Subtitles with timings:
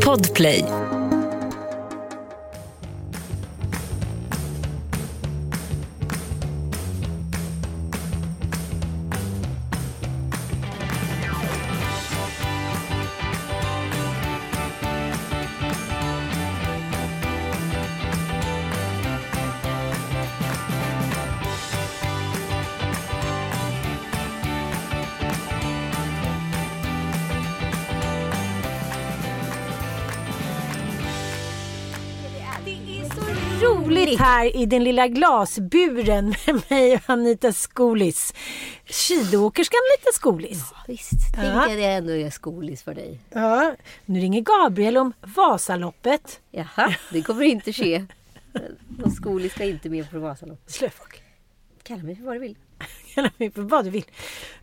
[0.00, 0.83] Podplay.
[34.14, 38.34] Roligt här i den lilla glasburen med mig och Anita Skolis.
[38.86, 40.72] Skidåkerskan lite skolis.
[40.88, 41.64] Visst, tänk Ja.
[41.64, 43.20] att jag ändå är skolis för dig.
[43.30, 46.40] Ja, nu ringer Gabriel om Vasaloppet.
[46.50, 48.04] Jaha, det kommer inte ske.
[48.98, 50.70] Någon skolis ska inte med på Vasaloppet.
[50.74, 51.22] Slöfock.
[51.82, 52.56] Kalla mig för vad du vill.
[53.14, 54.04] Kalla mig för vad du vill.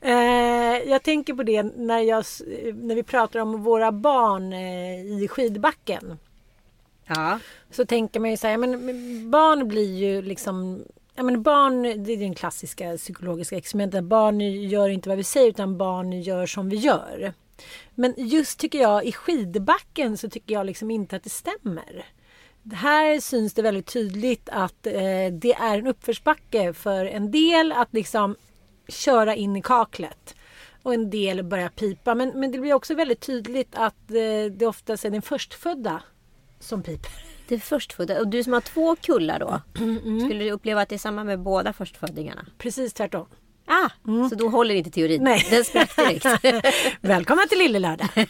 [0.02, 0.12] Eh,
[0.92, 2.26] jag tänker på det när, jag,
[2.76, 6.18] när vi pratar om våra barn eh, i skidbacken.
[7.08, 7.40] Ja,
[7.72, 10.84] Så tänker man ju så här, men, barn blir ju liksom
[11.16, 14.04] Ja, men barn, det är den klassiska psykologiska experimentet.
[14.04, 17.34] Barn gör inte vad vi säger utan barn gör som vi gör.
[17.96, 22.06] Men just tycker jag i skidbacken så tycker jag liksom inte att det stämmer.
[22.64, 24.94] Det här syns det väldigt tydligt att eh,
[25.32, 28.36] det är en uppförsbacke för en del att liksom
[28.88, 30.36] köra in i kaklet
[30.84, 32.16] och en del börjar pipa.
[32.16, 36.02] Men, men det blir också väldigt tydligt att eh, det oftast är den förstfödda
[36.62, 37.12] som piper.
[37.48, 38.20] det förstfödda.
[38.20, 39.62] Och du som har två kullar då.
[39.80, 42.46] Mm, Skulle du uppleva att det är samma med båda förstfödingarna?
[42.58, 43.26] Precis tvärtom.
[43.66, 43.90] Ah,
[44.30, 45.24] så då håller inte teorin.
[45.24, 45.48] Nej.
[45.50, 46.26] Den sprack direkt.
[47.02, 48.08] Välkomna till Lille Lördag!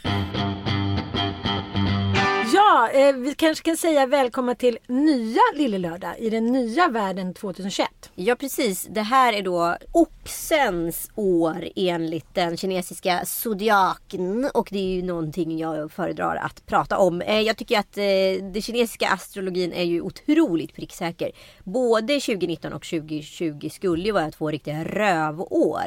[2.73, 7.33] Ja, eh, vi kanske kan säga välkomna till nya Lille Lördag i den nya världen
[7.33, 7.87] 2021.
[8.15, 8.87] Ja precis.
[8.91, 14.49] Det här är då oxens år enligt den kinesiska zodiaken.
[14.53, 17.21] Och det är ju någonting jag föredrar att prata om.
[17.21, 18.03] Eh, Jag tycker att eh,
[18.53, 21.31] den kinesiska astrologin är ju otroligt pricksäker.
[21.63, 25.81] Både 2019 och 2020 skulle ju vara två riktiga rövår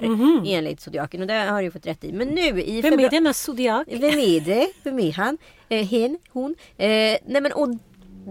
[0.46, 1.20] enligt zodiaken.
[1.20, 2.12] Och det har jag ju fått rätt i.
[2.12, 3.08] Men nu i Vem är februari...
[3.16, 3.86] denna zodiak?
[3.90, 4.66] Vem är det?
[4.82, 5.38] Vem är han?
[5.74, 6.18] Eh, hen?
[6.28, 6.54] Hon?
[6.76, 7.68] Eh, nej men och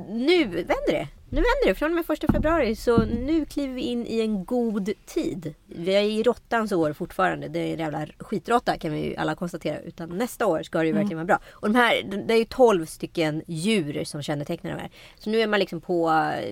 [0.10, 1.08] nu vänder det.
[1.30, 1.76] Nu vänder det.
[1.76, 5.54] Från och med första februari så nu kliver vi in i en god tid.
[5.66, 7.48] Vi är i råttans år fortfarande.
[7.48, 9.80] Det är en jävla skitråtta kan vi ju alla konstatera.
[9.80, 11.40] Utan nästa år ska det ju verkligen vara bra.
[11.52, 14.92] Och de här, det är ju 12 stycken djur som kännetecknar de här.
[15.20, 16.10] Så nu är man liksom på,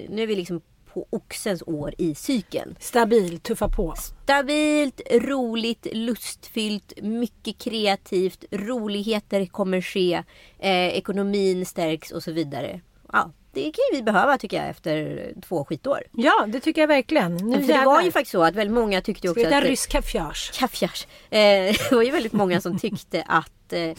[0.09, 0.62] nu är vi liksom
[0.94, 2.75] på oxens år i cykeln.
[2.79, 3.94] Stabil, tuffa på.
[4.24, 10.24] Stabilt, roligt, lustfyllt, mycket kreativt, roligheter kommer ske,
[10.59, 12.81] eh, ekonomin stärks och så vidare.
[13.13, 16.03] Ja, det kan vi behöva tycker jag efter två skitår.
[16.12, 17.35] Ja, det tycker jag verkligen.
[17.35, 19.57] Nu För det var ju faktiskt så att väldigt många tyckte Ska också vi ta
[19.57, 19.63] att...
[19.63, 20.51] rysk kaviars?
[20.53, 21.07] Kaffjärs.
[21.30, 21.40] Eh,
[21.90, 23.91] det var ju väldigt många som tyckte att eh,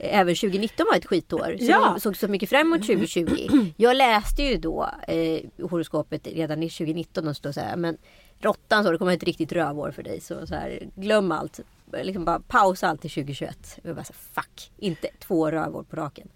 [0.00, 1.56] även 2019 var ett skitår.
[1.58, 1.96] Så Ja.
[2.00, 3.48] såg så mycket fram emot 2020.
[3.76, 5.40] Jag läste ju då eh,
[5.70, 7.96] horoskopet redan i 2019 och stod så här, men
[8.38, 10.20] råttan så det kommer ett riktigt rövår för dig.
[10.20, 11.60] Så, så här, glöm allt.
[12.02, 13.78] Liksom bara pausa allt till 2021.
[13.82, 16.28] Jag bara så här, fuck, inte två rövår på raken.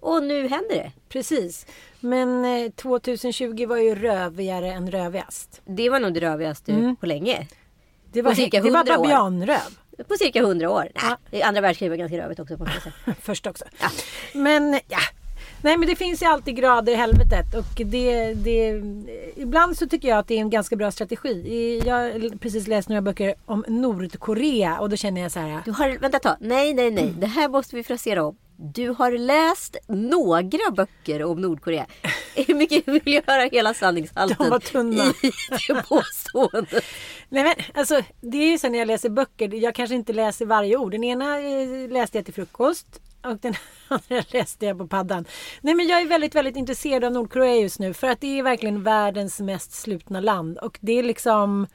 [0.00, 0.92] Och nu händer det.
[1.08, 1.66] Precis.
[2.00, 5.60] Men eh, 2020 var ju rövigare än rövigast.
[5.64, 7.48] Det var nog det rövigaste på länge.
[8.12, 9.02] Det var, På cirka det var 100 år.
[9.02, 9.78] babianröv.
[10.08, 10.88] På cirka 100 år.
[11.30, 12.56] Nej, andra världskriget var ganska rövigt också.
[13.20, 13.64] Först också.
[14.34, 14.98] Men ja.
[15.62, 18.82] Nej men det finns ju alltid grader i helvetet och det, det,
[19.36, 21.82] ibland så tycker jag att det är en ganska bra strategi.
[21.86, 25.62] Jag har precis läst några böcker om Nordkorea och då känner jag så här.
[25.64, 26.36] Du har, vänta ett tag.
[26.40, 27.14] Nej, nej, nej.
[27.18, 28.36] Det här måste vi frasera om.
[28.64, 31.86] Du har läst några böcker om Nordkorea.
[32.34, 35.04] Hur mycket vill jag höra hela sanningshalten De var tunna.
[35.22, 35.30] i
[35.68, 36.84] det påståendet?
[37.28, 39.54] Nej men alltså det är ju så när jag läser böcker.
[39.54, 40.92] Jag kanske inte läser varje ord.
[40.92, 42.86] Den ena eh, läste jag till frukost.
[43.22, 43.54] Och den
[43.88, 45.24] andra läste jag på paddan.
[45.60, 47.94] Nej men jag är väldigt väldigt intresserad av Nordkorea just nu.
[47.94, 50.58] För att det är verkligen världens mest slutna land.
[50.58, 51.66] Och det är liksom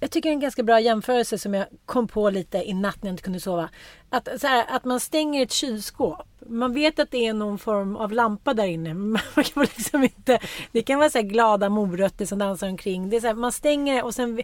[0.00, 3.02] jag tycker det är en ganska bra jämförelse som jag kom på lite i natt
[3.02, 3.68] när jag inte kunde sova.
[4.10, 6.26] Att, så här, att man stänger ett kylskåp.
[6.46, 8.94] Man vet att det är någon form av lampa där inne.
[9.34, 10.38] Man kan liksom inte,
[10.72, 13.10] det kan vara så glada morötter som dansar omkring.
[13.10, 14.42] Det är så här, man stänger det och sen...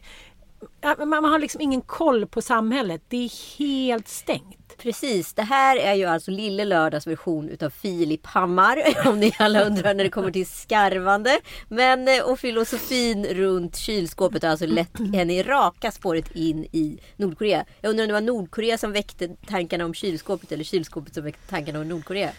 [1.07, 3.03] Man har liksom ingen koll på samhället.
[3.09, 4.66] Det är helt stängt.
[4.79, 8.83] Precis, det här är ju alltså Lille Lördags version utav Filip Hammar.
[9.09, 11.41] Om ni alla undrar när det kommer till skarvande.
[11.69, 16.99] Men eh, och filosofin runt kylskåpet har alltså lett henne i raka spåret in i
[17.17, 17.65] Nordkorea.
[17.81, 21.49] Jag undrar om det var Nordkorea som väckte tankarna om kylskåpet eller kylskåpet som väckte
[21.49, 22.31] tankarna om Nordkorea.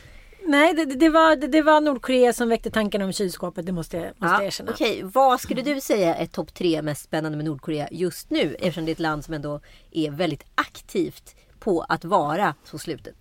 [0.48, 3.66] Nej, det, det, var, det, det var Nordkorea som väckte tankarna om kylskåpet.
[3.66, 4.72] Det måste, måste jag erkänna.
[4.72, 8.56] Okej, vad skulle du säga är topp tre mest spännande med Nordkorea just nu?
[8.60, 9.60] Eftersom det är ett land som ändå
[9.92, 11.36] är väldigt aktivt
[11.68, 13.16] på att vara så slutet.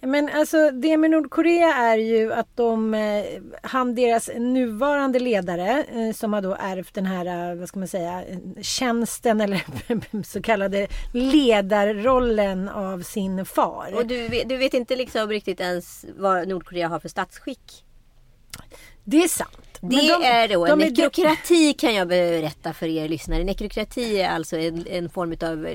[0.00, 3.24] Men alltså det med Nordkorea är ju att de, eh,
[3.62, 7.88] han deras nuvarande ledare eh, som har då ärvt den här, eh, vad ska man
[7.88, 8.22] säga,
[8.62, 9.64] tjänsten eller
[10.24, 13.92] så kallade ledarrollen av sin far.
[13.94, 17.84] Och du, vet- du vet inte liksom riktigt ens vad Nordkorea har för statsskick?
[19.04, 19.58] Det är sant.
[19.80, 23.44] Det de- är då de en är- nekrokrati kan jag berätta för er lyssnare.
[23.44, 25.66] Nekrokrati är alltså en, en form av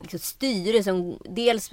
[0.00, 1.70] liksom, styre som dels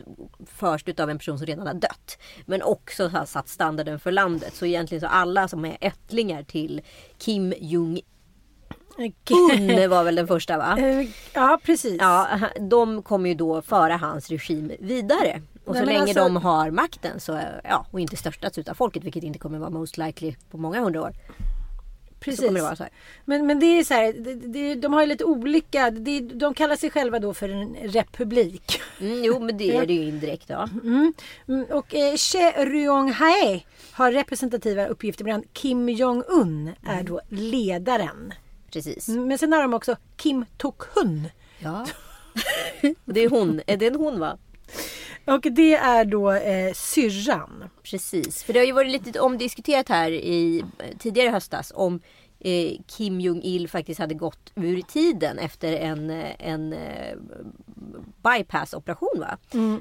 [0.48, 2.18] förs av en person som redan har dött.
[2.46, 4.56] Men också har satt standarden för landet.
[4.56, 6.82] Så egentligen så alla som är ättlingar till
[7.18, 8.00] Kim Jong
[8.98, 10.78] Un var väl den första va?
[10.80, 11.98] Eh, Ja, precis.
[12.00, 12.28] Ja,
[12.70, 15.42] de kommer ju då föra hans regim vidare.
[15.66, 19.24] Och så länge alltså- de har makten så, ja, och inte störtats utav folket, vilket
[19.24, 21.12] inte kommer vara most likely på många hundra år.
[22.24, 22.40] Precis.
[22.40, 22.92] Så kommer det vara så här.
[23.26, 26.54] Men, men det är så här, det, det, de har ju lite olika, det, de
[26.54, 28.82] kallar sig själva då för en republik.
[29.02, 30.50] Mm, jo, men det är det ju indirekt.
[30.50, 30.70] Ja.
[30.84, 31.14] Mm,
[31.70, 33.62] och eh, Che Ryong-hae
[33.92, 38.34] har representativa uppgifter medan Kim Jong-Un är då ledaren.
[38.74, 39.08] Precis.
[39.08, 41.30] Mm, Men sen har de också Kim Tok-Hun.
[41.60, 41.86] Ja.
[43.06, 43.62] Det är hon.
[43.68, 44.38] Är det en hon va?
[45.26, 47.70] Och det är då eh, syrran.
[47.84, 48.44] Precis.
[48.44, 50.64] För det har ju varit lite omdiskuterat här i
[51.00, 52.00] tidigare i höstas om
[52.40, 57.18] eh, Kim Jong-Il faktiskt hade gått ur tiden efter en, eh, en eh,
[58.24, 59.20] bypass-operation.
[59.20, 59.38] Va?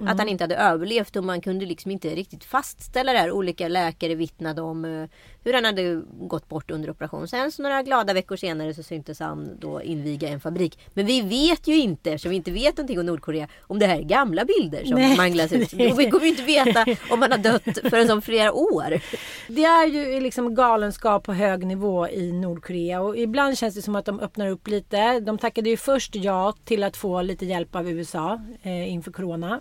[0.06, 3.30] Att han inte hade överlevt och man kunde liksom inte riktigt fastställa det här.
[3.30, 5.08] Olika läkare vittnade om eh,
[5.44, 7.28] hur han hade gått bort under operation.
[7.28, 10.78] Sen så några glada veckor senare så syntes han då inviga en fabrik.
[10.94, 13.98] Men vi vet ju inte, eftersom vi inte vet någonting om Nordkorea, om det här
[13.98, 15.16] är gamla bilder som Nej.
[15.16, 15.72] manglas ut.
[15.92, 19.00] Och vi kommer ju inte veta om han har dött förrän om flera år.
[19.48, 23.96] Det är ju liksom galenskap på hög nivå i Nordkorea och ibland känns det som
[23.96, 25.20] att de öppnar upp lite.
[25.20, 29.60] De tackade ju först ja till att få lite hjälp av USA eh, inför Corona.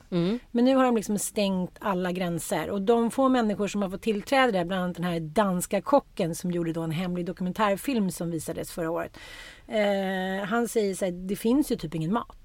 [0.52, 4.02] Men nu har de liksom stängt alla gränser och de få människor som har fått
[4.02, 8.32] tillträde där, bland annat den här danska kocken som gjorde då en hemlig dokumentärfilm som
[8.32, 9.18] visades förra året.
[9.68, 12.38] Eh, han säger så här, det finns ju typ ingen mat.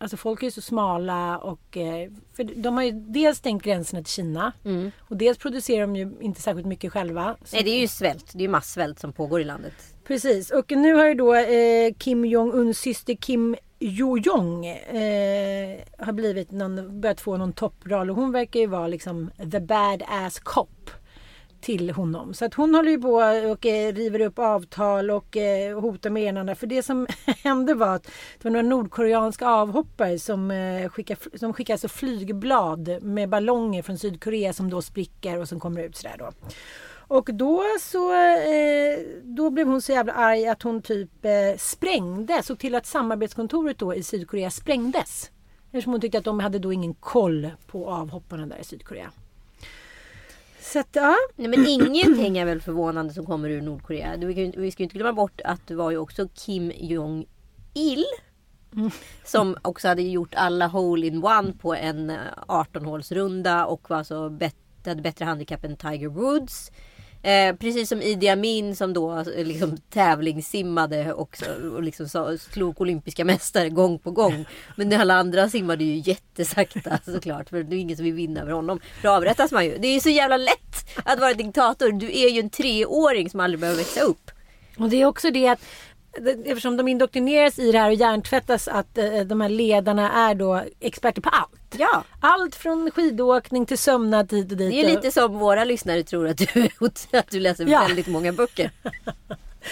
[0.00, 4.02] Alltså folk är ju så smala och eh, för de har ju dels stängt gränserna
[4.02, 4.52] till Kina
[4.98, 7.36] och dels producerar de ju inte särskilt mycket själva.
[7.52, 8.32] Nej det är ju svält.
[8.32, 9.74] Det är ju massvält som pågår i landet.
[10.06, 16.50] Precis och nu har ju då eh, Kim Jong-Uns syster Kim Jo-Jong eh, har blivit
[16.50, 20.90] någon, börjat få någon topproll och hon verkar ju vara liksom the bad ass cop
[21.60, 22.34] till honom.
[22.34, 23.14] Så att hon håller ju på
[23.52, 27.06] och eh, river upp avtal och eh, hotar med ena För det som
[27.44, 33.02] hände var att det var några nordkoreanska avhoppare som, skickade skickar, som skickar alltså flygblad
[33.02, 36.32] med ballonger från Sydkorea som då spricker och som kommer ut sådär då.
[37.10, 38.12] Och då så
[39.22, 41.10] då blev hon så jävla arg att hon typ
[41.56, 45.30] sprängde, såg till att samarbetskontoret då i Sydkorea sprängdes.
[45.66, 49.10] Eftersom hon tyckte att de hade då ingen koll på avhopparna där i Sydkorea.
[50.72, 54.16] Så att ja, Nej men ingenting är väl förvånande som kommer ur Nordkorea.
[54.56, 58.04] Vi ska ju inte- glömma bort att det var ju också Kim Jong-Il.
[59.24, 62.16] Som också hade gjort alla hole-in-one på en eh,
[62.48, 64.54] 18-hålsrunda och var så bet-
[64.86, 66.70] hade bättre handikapp än Tiger Woods.
[67.22, 71.38] Eh, precis som Idi Amin som då eh, liksom tävlingssimmade och,
[71.74, 74.44] och liksom så, slog olympiska mästare gång på gång.
[74.76, 77.48] Men alla andra simmade ju jättesakta såklart.
[77.48, 78.80] För det är ingen som vill vinna över honom.
[79.00, 79.78] För då avrättas man ju.
[79.78, 81.92] Det är ju så jävla lätt att vara diktator.
[81.92, 84.30] Du är ju en treåring som aldrig behöver växa upp.
[84.78, 85.60] och det är också det att
[86.44, 90.62] eftersom de indoktrineras i det här och hjärntvättas att eh, de här ledarna är då
[90.80, 91.74] experter på allt.
[91.78, 92.02] Ja.
[92.20, 94.70] Allt från skidåkning till sömnad hit och dit.
[94.70, 96.68] Det är lite som våra lyssnare tror att du,
[97.18, 97.80] att du läser Ja.
[97.86, 98.70] väldigt många böcker.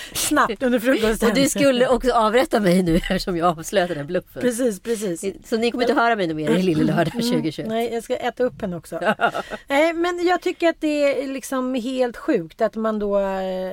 [0.14, 1.28] snabbt under frukosten.
[1.28, 4.42] Och du skulle också avrätta mig nu eftersom jag avslöjade den här bluffen.
[4.42, 5.24] Precis, precis.
[5.48, 7.28] Så ni kommer inte höra mig mer i Lille Lördag Mm.
[7.28, 7.68] 2021.
[7.68, 9.00] Nej, jag ska äta upp henne också.
[9.68, 13.72] Nej, men jag tycker att det är liksom helt sjukt att man då eh,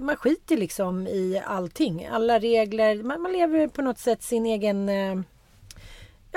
[0.00, 2.08] man skiter liksom i allting.
[2.12, 3.02] Alla regler.
[3.02, 5.20] Man, man lever på något sätt sin egen eh,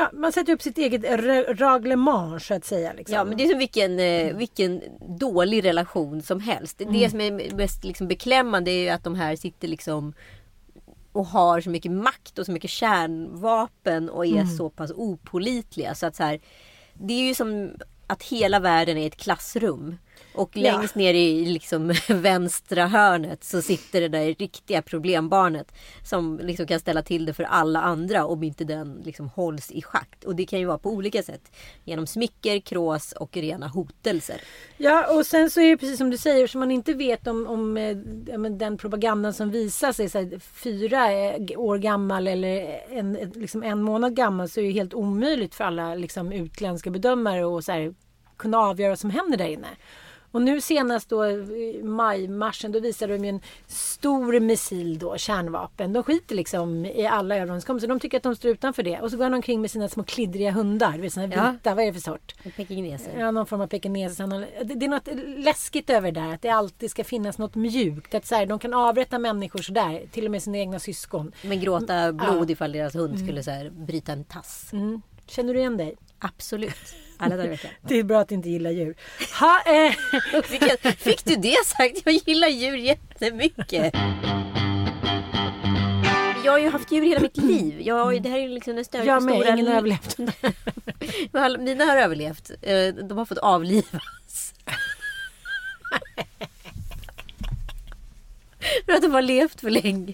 [0.01, 2.93] Ja, man sätter upp sitt eget re- reglement så att säga.
[2.93, 3.15] Liksom.
[3.15, 4.81] Ja men det är som vilken, eh, vilken
[5.19, 6.77] dålig relation som helst.
[6.77, 6.99] Det, Mm.
[6.99, 10.13] det som är mest liksom beklämmande är ju att de här sitter liksom
[11.11, 14.47] och har så mycket makt och så mycket kärnvapen och är Mm.
[14.47, 15.95] så pass opolitliga.
[15.95, 16.39] Så att så här,
[16.93, 17.71] det är ju som
[18.07, 19.97] att hela världen är ett klassrum.
[20.35, 20.61] Och Ja.
[20.77, 25.71] längst ner i liksom vänstra hörnet så sitter det där riktiga problembarnet.
[26.03, 29.81] Som liksom kan ställa till det för alla andra om inte den liksom hålls i
[29.81, 30.23] schakt.
[30.23, 31.51] Och det kan ju vara på olika sätt.
[31.83, 34.41] Genom smicker, krås och rena hotelser.
[34.77, 37.47] Ja och sen så är det precis som du säger som man inte vet om,
[37.47, 37.97] om eh,
[38.27, 43.81] ja, den propagandan som visas är så fyra eh, år gammal eller en, liksom en
[43.81, 47.95] månad gammal så är det helt omöjligt för alla liksom, utländska bedömare att
[48.37, 49.67] kunna avgöra vad som händer där inne.
[50.31, 55.93] Och nu senast då i majmarschen då visade de ju en stor missil då, kärnvapen.
[55.93, 57.87] De skiter liksom i alla överenskommelser.
[57.87, 58.99] De tycker att de står utanför det.
[58.99, 60.91] Och så går de omkring med sina små kliddriga hundar.
[60.91, 61.51] Du vet, Såna Ja.
[61.51, 62.35] vita, vad är det för sort?
[62.55, 63.19] Pekingeser.
[63.19, 64.19] Ja, någon form av pekines.
[64.19, 65.07] Han har- Det är något
[65.45, 66.33] läskigt över det där.
[66.33, 68.13] Att det alltid ska finnas något mjukt.
[68.15, 70.03] Att så här, de kan avrätta människor sådär.
[70.11, 71.31] Till och med sina egna syskon.
[71.43, 74.69] Men gråta blod ifall deras hund skulle så här bryta en tass.
[74.73, 75.01] Mm.
[75.27, 75.95] Känner du igen dig?
[76.19, 76.75] Absolut.
[77.21, 77.59] Alla dagar.
[77.87, 78.95] Det är bra att inte gillar djur.
[79.39, 79.91] Ha, eh.
[80.97, 81.97] Fick, du det sagt?
[82.05, 83.93] Jag gillar djur jättemycket.
[86.43, 87.81] Jag har ju haft djur hela mitt liv.
[87.81, 89.49] Jag har, ju- det här är liksom den större, Jag med, stora...
[89.53, 90.17] ingen har överlevt.
[91.59, 92.51] Mina har överlevt.
[92.61, 94.53] Eh, De har fått avlivas.
[98.85, 100.13] För att de har levt för länge.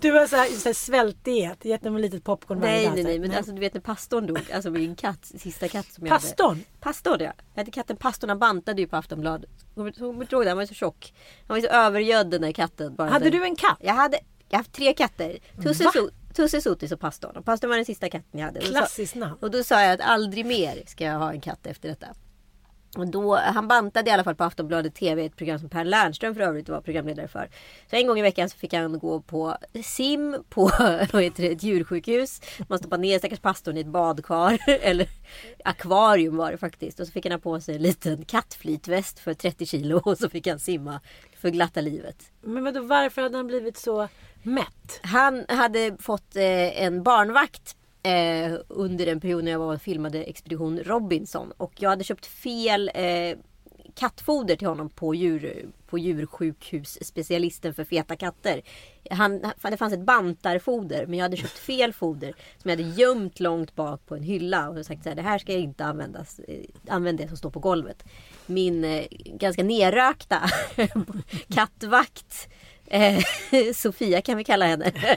[0.00, 1.64] Du har så här, så här svältdiet.
[1.64, 3.18] Gett dem ett litet popcorn varje Nej, dag, nej, nej.
[3.18, 4.40] Men alltså du vet när pastorn dog.
[4.52, 6.22] Alltså min katt, sista katt som jag hade.
[6.22, 6.64] Pastorn?
[6.80, 7.32] Pastorn ja.
[7.54, 8.30] Jag hade katten Pastorn.
[8.30, 9.50] Han bantade ju på Aftonbladet.
[9.74, 9.90] Kommer
[10.26, 10.48] du ihåg det?
[10.48, 11.14] Han var så tjock.
[11.46, 12.94] Han var så övergödd den där katten.
[12.94, 13.78] Bara Hade du en katt?
[13.80, 15.38] Jag hade jag har haft tre katter.
[15.62, 17.36] Tusse, so, Tusse Sotis och Pastorn.
[17.36, 18.60] Och Pastorn var den sista katten jag hade.
[18.60, 19.36] Klassiskt namn.
[19.40, 22.06] Och då sa jag att aldrig mer ska jag ha en katt efter detta.
[22.96, 26.34] Och då, han bantade i alla fall på Aftonbladet TV, ett program som Per Lernström
[26.34, 27.50] för övrigt var programledare för.
[27.90, 30.62] Så en gång i veckan så fick han gå på sim på
[31.12, 32.40] vad heter det, ett djursjukhus.
[32.68, 34.58] Man stoppade ner stackars pastorn i ett badkar.
[34.66, 35.08] Eller
[35.64, 37.00] akvarium var det faktiskt.
[37.00, 39.98] Och så fick han ha på sig en liten kattflytväst för 30 kilo.
[40.04, 41.00] Och så fick han simma
[41.40, 42.16] för glatta livet.
[42.40, 44.08] Men vadå, varför hade han blivit så
[44.42, 45.00] mätt?
[45.02, 50.22] Han hade fått eh, en barnvakt eh, under en period när jag var och filmade
[50.22, 51.52] Expedition Robinson.
[51.56, 53.38] Och jag hade köpt fel eh,
[53.98, 58.62] kattfoder till honom på, djur, på djursjukhusspecialisten för feta katter.
[59.10, 63.40] Han, det fanns ett bantarfoder men jag hade köpt fel foder som jag hade gömt
[63.40, 66.38] långt bak på en hylla och sagt så här, det här ska jag inte användas.
[66.38, 68.04] Eh, använda Använd det som står på golvet.
[68.46, 70.40] Min eh, ganska nerrökta
[71.54, 72.48] kattvakt
[72.90, 73.22] Eh,
[73.74, 74.92] Sofia kan vi kalla henne.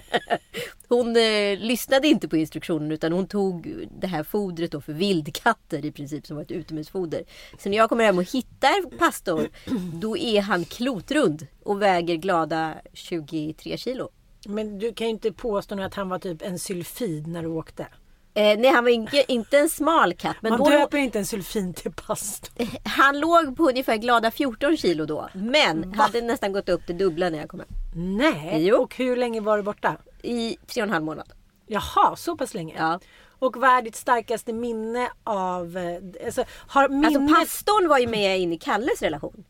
[0.87, 5.85] Hon eh, lyssnade inte på instruktionen utan hon tog det här fodret då för vildkatter
[5.85, 7.23] i princip som var ett utomhusfoder.
[7.59, 9.49] Så när jag kommer hem och hittar pastor
[9.93, 14.09] då är han klotrund och väger glada 23 kilo.
[14.45, 17.47] Men du kan ju inte påstå nu att han var typ en sylfid när du
[17.47, 17.87] åkte.
[18.33, 21.25] Eh, nej han var inte, inte en smal katt men Man då, döper inte en
[21.25, 22.67] sylfin till pastor.
[22.89, 25.29] han låg på ungefär glada 14 kilo då.
[25.33, 27.69] Men hade nästan gått upp till dubbla när jag kom hem.
[27.95, 28.77] Nej, Jo.
[28.77, 29.97] och hur länge var du borta?
[30.23, 31.33] I tre och en halv månad.
[31.67, 32.75] Jaha, så pass länge?
[32.77, 32.99] Ja.
[33.39, 35.77] Och vad är ditt starkaste minne av...
[35.77, 37.15] eh, Alltså, har minnet...
[37.21, 39.43] Alltså pastorn var ju med in i Kalles relation.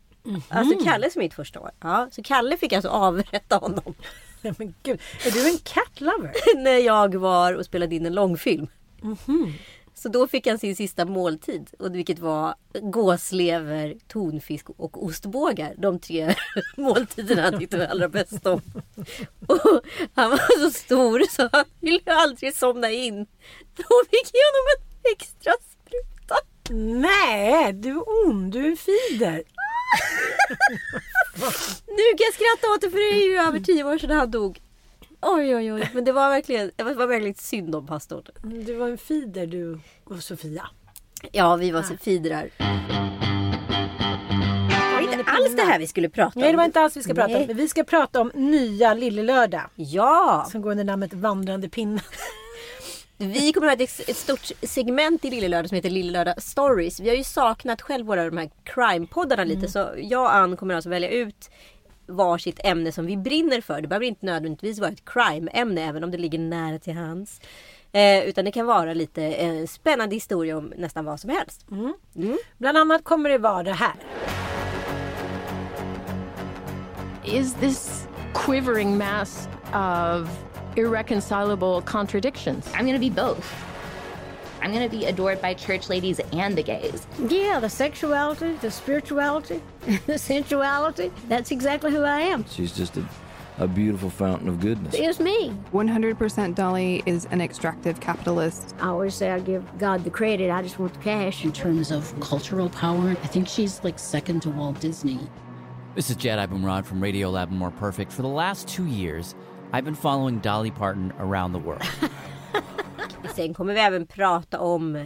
[0.48, 1.70] Alltså Kalles mitt första år.
[1.80, 3.94] Ja, så Kalle fick alltså avrätta honom.
[4.42, 6.32] Nej, men gud, är du en cat lover?
[6.62, 8.66] när jag var och spelade in en långfilm.
[9.94, 11.70] Så då fick han sin sista måltid.
[11.78, 15.74] Och vilket var gåslever, tonfisk och ostbågar.
[15.78, 16.34] De tre
[16.76, 18.60] måltiderna han tyckte var allra bäst om.
[19.46, 19.80] Och
[20.14, 23.26] han var så stor så han ville aldrig somna in.
[23.76, 26.34] Då fick jag honom en extra spruta.
[27.00, 29.42] Nej, du är ond, du är en fider.
[31.86, 34.30] Nu kan jag skratta åt det för det är ju över tio år sedan han
[34.30, 34.60] dog.
[35.20, 35.90] Oj oj oj.
[35.94, 38.22] Men det var verkligen, det var verkligen synd om pastorn.
[38.66, 40.66] Du var en fider du och Sofia.
[41.32, 42.48] Ja, vi var så fidrar.
[42.58, 42.66] Jag
[44.94, 46.40] har inte det alls alls det här vi skulle prata om.
[46.40, 47.40] Nej, det var inte alls vi ska prata Nej.
[47.40, 47.46] om.
[47.46, 49.62] Men vi ska prata om nya Lillelördag.
[49.74, 52.04] Ja, Som går under namnet Vandrande pinnar.
[53.26, 57.00] Vi kommer att ha ett, ett stort segment i Lillelördag som heter Lillelördag Stories.
[57.00, 60.74] Vi har ju saknat själv våra de här crime-poddarna lite så jag och Ann kommer
[60.74, 61.50] alltså välja ut
[62.06, 63.80] varsitt ämne som vi brinner för.
[63.80, 67.40] Det behöver inte nödvändigtvis vara ett crime-ämne även om det ligger nära till hands.
[67.92, 71.66] Eh, utan det kan vara lite eh, spännande historia om nästan vad som helst.
[72.58, 73.94] Bland annat kommer det vara det här.
[77.24, 80.28] is this quivering mass of
[80.76, 82.68] irreconcilable contradictions.
[82.74, 83.52] I'm going to be both.
[84.62, 87.06] I'm going to be adored by church ladies and the gays.
[87.28, 89.60] Yeah, the sexuality, the spirituality,
[90.06, 91.10] the sensuality.
[91.28, 92.44] That's exactly who I am.
[92.46, 93.04] She's just a,
[93.58, 94.94] a beautiful fountain of goodness.
[94.96, 95.52] It's me.
[95.72, 98.76] 100% Dolly is an extractive capitalist.
[98.78, 100.48] I always say I give God the credit.
[100.52, 101.44] I just want the cash.
[101.44, 105.18] In terms of cultural power, I think she's like second to Walt Disney.
[105.96, 108.12] This is Jed Abumrad from Radio Lab and More Perfect.
[108.12, 109.34] For the last two years,
[109.74, 111.82] I've been following Dolly Parton around the world.
[113.34, 115.04] Sen kommer vi även prata om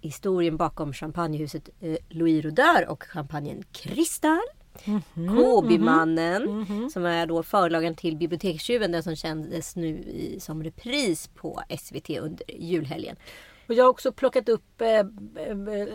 [0.00, 4.40] historien bakom champagnehuset eh, Louis Rodeur och champagnen Kristall.
[5.14, 11.62] Kobimannen som är då förlagen till Bibliotekstjuven, den som kändes nu i, som repris på
[11.78, 13.16] SVT under julhelgen.
[13.68, 15.04] Och jag har också plockat upp eh, eh,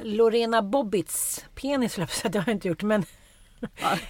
[0.04, 2.84] Lorena Bobbits penis, jag det har jag inte gjort.
[2.84, 3.06] Men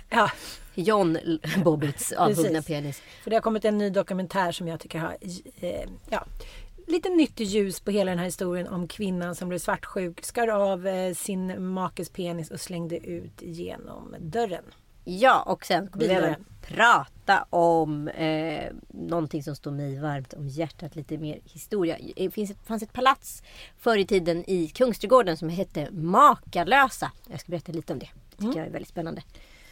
[0.09, 0.31] ja,
[0.75, 1.17] John
[1.63, 3.01] Bobbits avhuggna penis.
[3.23, 5.17] för det har kommit en ny dokumentär som jag tycker har
[5.61, 6.25] eh, ja,
[6.87, 10.87] lite nytt ljus på hela den här historien om kvinnan som blev svartsjuk, skar av
[10.87, 14.63] eh, sin makes penis och slängde ut genom dörren.
[15.07, 20.47] Ja, och sen kommer vi även prata om eh, någonting som står mig varmt om
[20.47, 20.95] hjärtat.
[20.95, 21.97] Lite mer historia.
[22.15, 23.43] Det finns fanns ett palats
[23.77, 27.11] förr i tiden i Kungsträdgården som hette Makalösa.
[27.29, 28.09] Jag ska berätta lite om det.
[28.29, 29.21] Det tycker jag är väldigt spännande.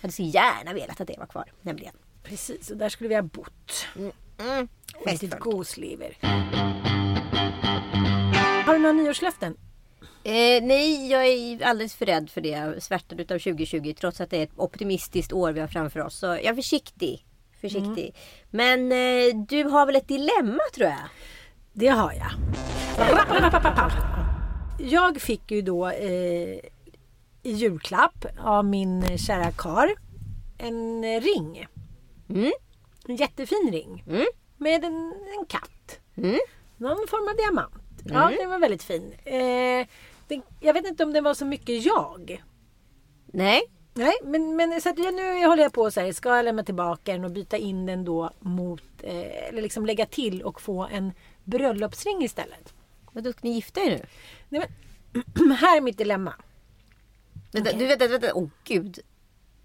[0.04, 1.52] Hade så gärna velat att det var kvar.
[1.62, 1.94] Nämligen.
[2.24, 3.88] Precis, och där skulle vi ha bott.
[3.96, 6.18] Mm, Och ätit goslever.
[8.66, 9.58] Har du några nyårslöften?
[10.24, 12.84] Eh, nej, jag är alldeles för rädd för det.
[12.84, 16.16] Svärtad utav 2020 trots att det är ett optimistiskt år vi har framför oss.
[16.16, 17.26] Så jag är försiktig.
[17.62, 18.16] Försiktig.
[18.50, 21.00] Men eh, du har väl ett dilemma tror jag?
[21.74, 22.32] Det har jag.
[24.80, 26.60] Jag fick ju då eh,
[27.44, 29.94] i julklapp av min kära kar
[30.58, 31.68] en ring.
[32.30, 32.52] Mm.
[33.08, 34.04] En jättefin ring.
[34.08, 34.26] Mm.
[34.58, 36.00] Med en, en katt.
[36.16, 36.40] Mm.
[36.78, 37.84] Någon form av diamant.
[38.06, 39.14] Ja, den var väldigt fin.
[39.24, 39.88] Eh,
[40.28, 42.44] den, jag vet inte om det var så mycket jag.
[43.26, 43.62] Nej.
[43.94, 46.64] Nej, men, men så att jag, nu håller jag på så här, ska jag lämna
[46.64, 50.88] tillbaka den och byta in den då mot, eh, eller liksom lägga till och få
[50.92, 51.12] en
[51.44, 52.74] bröllopsring istället.
[53.12, 54.06] Vadå, ska ni gifta er nu?
[54.50, 54.70] Nej,
[55.34, 56.34] men, här är mitt dilemma.
[57.54, 58.34] Vänta, du, vänta, vänta.
[58.34, 59.00] Åh gud.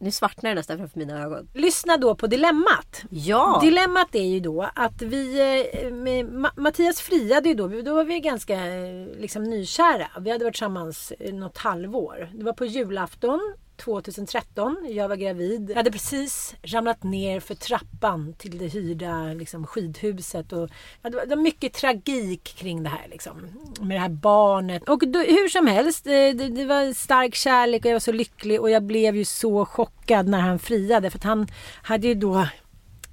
[0.00, 1.48] Nu svartnar det nästan framför mina ögon.
[1.54, 3.02] Lyssna då på dilemmat.
[3.10, 3.60] Ja.
[3.62, 5.40] Dilemmat är ju då att vi,
[5.72, 10.10] eh, Mattias friade ju då, då var vi ganska eh, liksom nykära.
[10.20, 12.30] Vi hade varit tillsammans eh, något halvår.
[12.34, 14.76] Det var på julafton 2013.
[14.90, 15.70] Jag var gravid.
[15.70, 20.52] Jag hade precis ramlat ner för trappan till det hyrda liksom, skidhuset.
[20.52, 20.70] Och,
[21.02, 23.08] ja, det, var, det var mycket tragik kring det här.
[23.10, 23.48] Liksom,
[23.80, 24.88] med det här barnet.
[24.88, 28.12] Och då, hur som helst, eh, det, det var stark kärlek och jag var så
[28.12, 28.60] lycklig.
[28.60, 31.10] Och jag blev ju så chockad när han friade.
[31.10, 31.46] För att han
[31.82, 32.38] hade ju då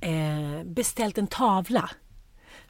[0.01, 1.89] eh, beställt en tavla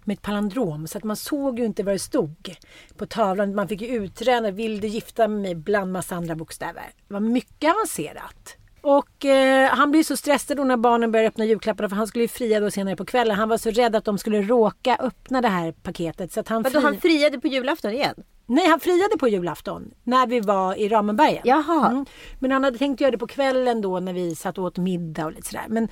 [0.06, 2.56] med ett palindrom så att man såg ju inte vad det stod
[2.98, 3.56] på tavlan.
[3.56, 6.84] Man fick ju utträna vill du gifta med mig bland massa andra bokstäver.
[7.08, 8.58] Det var mycket avancerat.
[8.82, 12.24] Och eh, han blev så stressad då när barnen började öppna julklapparna för han skulle
[12.24, 13.36] ju fria då senare på kvällen.
[13.36, 16.32] Han var så rädd att de skulle råka öppna det här paketet.
[16.32, 16.80] Så att han, fri...
[16.80, 18.24] han friade på julafton igen?
[18.48, 21.42] Nej, han friade på julafton när vi var i Ramenbergen.
[21.46, 21.90] Jaha.
[21.92, 22.06] Mm.
[22.40, 25.26] Men han hade tänkt göra det på kvällen då när vi satt och åt middag
[25.26, 25.66] och lite sådär.
[25.68, 25.88] Men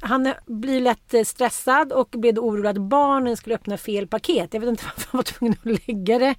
[0.00, 4.54] han blir lätt eh, stressad och blev då orolig att barnen skulle öppna fel paket.
[4.54, 6.34] Jag vet inte varför han var tvungen att lägga det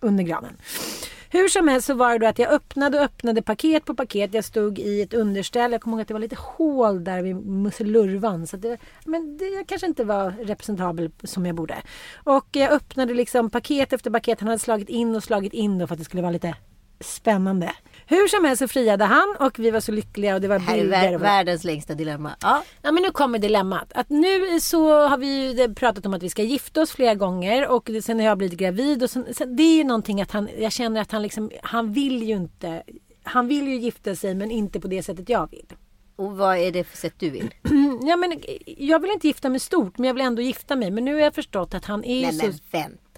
[0.00, 0.56] under granen.
[1.32, 4.34] Hur som helst så var det då att jag öppnade och öppnade paket på paket.
[4.34, 5.72] Jag stod i ett underställ.
[5.72, 8.46] Jag kommer ihåg att det var lite hål där vid musselurvan.
[8.46, 11.82] Så att det, men det kanske inte var representabel som jag borde.
[12.24, 14.40] Och jag öppnade liksom paket efter paket.
[14.40, 16.54] Han hade slagit in och slagit in då för att det skulle vara lite
[17.00, 17.72] spännande.
[18.06, 20.74] Hur som helst så friade han och vi var så lyckliga och det var Här
[20.78, 21.00] är bilder.
[21.02, 22.36] vär, och- världens längsta dilemma.
[22.40, 22.62] Ja.
[22.82, 23.92] Ja men nu kommer dilemmat.
[23.94, 27.82] Att nu så har vi pratat om att vi ska gifta oss flera gånger och
[27.86, 30.48] det- sen har jag blivit gravid och sen, sen, det är ju någonting att han,
[30.58, 32.82] jag känner att han liksom, han vill ju inte,
[33.22, 35.66] han vill ju gifta sig men inte på det sättet jag vill.
[36.16, 37.54] Och vad är det för sätt du vill?
[38.02, 40.90] Ja men jag vill inte gifta mig stort men jag vill ändå gifta mig.
[40.90, 42.46] Men nu har jag förstått att han är Nej så...
[42.46, 43.11] men vänta.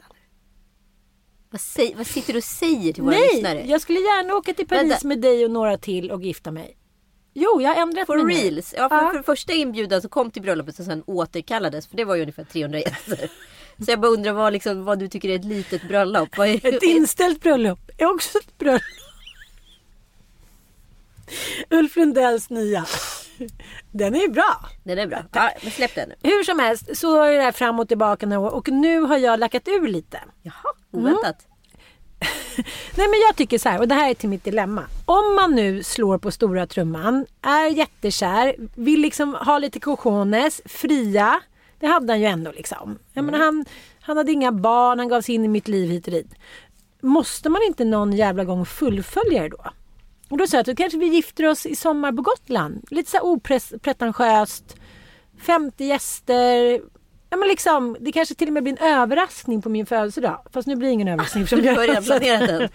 [1.54, 3.64] Vad, säg, vad sitter du och säger till våra Nej, lyssnare?
[3.66, 5.06] jag skulle gärna åka till Paris Vänta.
[5.08, 6.76] med dig och några till och gifta mig.
[7.34, 8.40] Jo, jag har ändrat For mig nu.
[8.50, 8.74] reals.
[8.76, 11.86] Ja, för, för första inbjudan som kom till bröllopet och sen återkallades.
[11.86, 13.30] För det var ju ungefär 300 gäster.
[13.84, 16.38] Så jag bara undrar vad, liksom, vad du tycker är ett litet bröllop.
[16.38, 18.82] Ett inställt bröllop är också ett bröllop.
[21.70, 22.86] Ulf Lundells nya.
[23.90, 24.68] Den är bra.
[24.84, 25.18] Den är bra.
[25.32, 26.30] Ja, men släpp den nu.
[26.30, 29.18] Hur som helst så är det här fram och tillbaka några år och nu har
[29.18, 30.20] jag lackat ur lite.
[30.42, 31.46] Jaha, oväntat.
[32.96, 34.84] Nej men jag tycker så här, och det här är till mitt dilemma.
[35.04, 41.40] Om man nu slår på stora trumman, är jättekär, vill liksom ha lite cojones, fria.
[41.80, 42.98] Det hade han ju ändå liksom.
[43.12, 43.64] Jag menar, han,
[44.00, 46.34] han hade inga barn, han gav sig in i mitt liv hit och dit.
[47.00, 49.64] Måste man inte någon jävla gång fullfölja det då?
[50.28, 52.84] Och då sa jag att då kanske vi gifter oss i sommar på Gotland.
[52.90, 54.76] Lite så opretentiöst.
[55.42, 56.80] 50 gäster.
[57.30, 60.46] Ja, men liksom, det kanske till och med blir en överraskning på min födelsedag.
[60.52, 61.44] Fast nu blir det ingen överraskning.
[61.50, 62.68] Du har redan planerat den.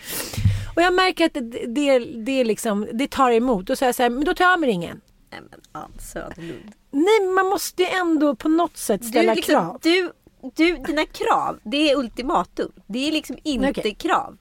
[0.75, 3.65] Och jag märker att det, det, det, liksom, det tar emot.
[3.65, 5.01] Då säger jag så här, men då tar jag med ringen.
[5.31, 6.73] Nej men Ann Söderlund.
[6.91, 9.79] Nej, man måste ju ändå på något sätt ställa Du, liksom, krav.
[9.81, 10.11] du,
[10.55, 12.71] du, dina krav, det är ultimatum.
[12.87, 13.95] Det är liksom inte Okej.
[13.95, 14.37] krav.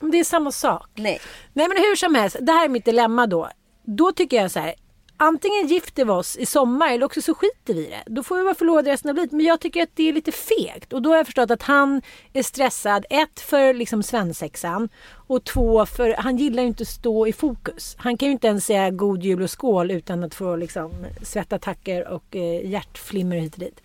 [0.00, 0.88] Det är samma sak.
[0.94, 1.20] Nej.
[1.52, 3.50] Nej men hur som helst, det här är mitt dilemma då.
[3.84, 4.74] Då tycker jag så här.
[5.22, 8.02] Antingen gifter vi oss i sommar eller också så skiter vi i det.
[8.06, 9.32] Då får vi vara förlovade resten av livet.
[9.32, 10.92] Men jag tycker att det är lite fegt.
[10.92, 13.06] Och då har jag förstått att han är stressad.
[13.10, 14.88] Ett för liksom svensexan.
[15.26, 17.96] Och två för han gillar ju inte att stå i fokus.
[17.98, 22.08] Han kan ju inte ens säga god jul och skål utan att få liksom svettattacker
[22.08, 23.80] och eh, hjärtflimmer hit och dit.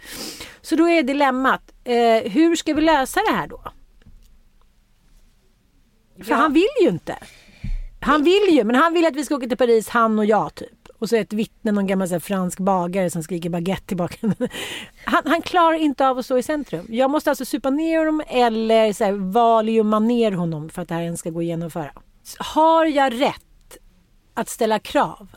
[0.62, 1.72] Så då är dilemmat.
[1.84, 3.62] Eh, hur ska vi lösa det här då?
[6.24, 7.18] För han vill ju inte.
[8.00, 10.56] Han vill ju, men han vill att vi ska åka till Paris, han och jag
[10.56, 10.70] typ.
[11.00, 14.18] Och så ett vittne, någon gammal här, fransk bagare som skriker baguette tillbaka.
[15.06, 16.86] Han, han klarar inte av att stå i centrum.
[16.90, 20.94] Jag måste alltså supa ner honom eller så här, valiuma ner honom för att det
[20.94, 21.92] här ens ska gå att genomföra.
[22.38, 23.78] Har jag rätt
[24.34, 25.28] att ställa krav?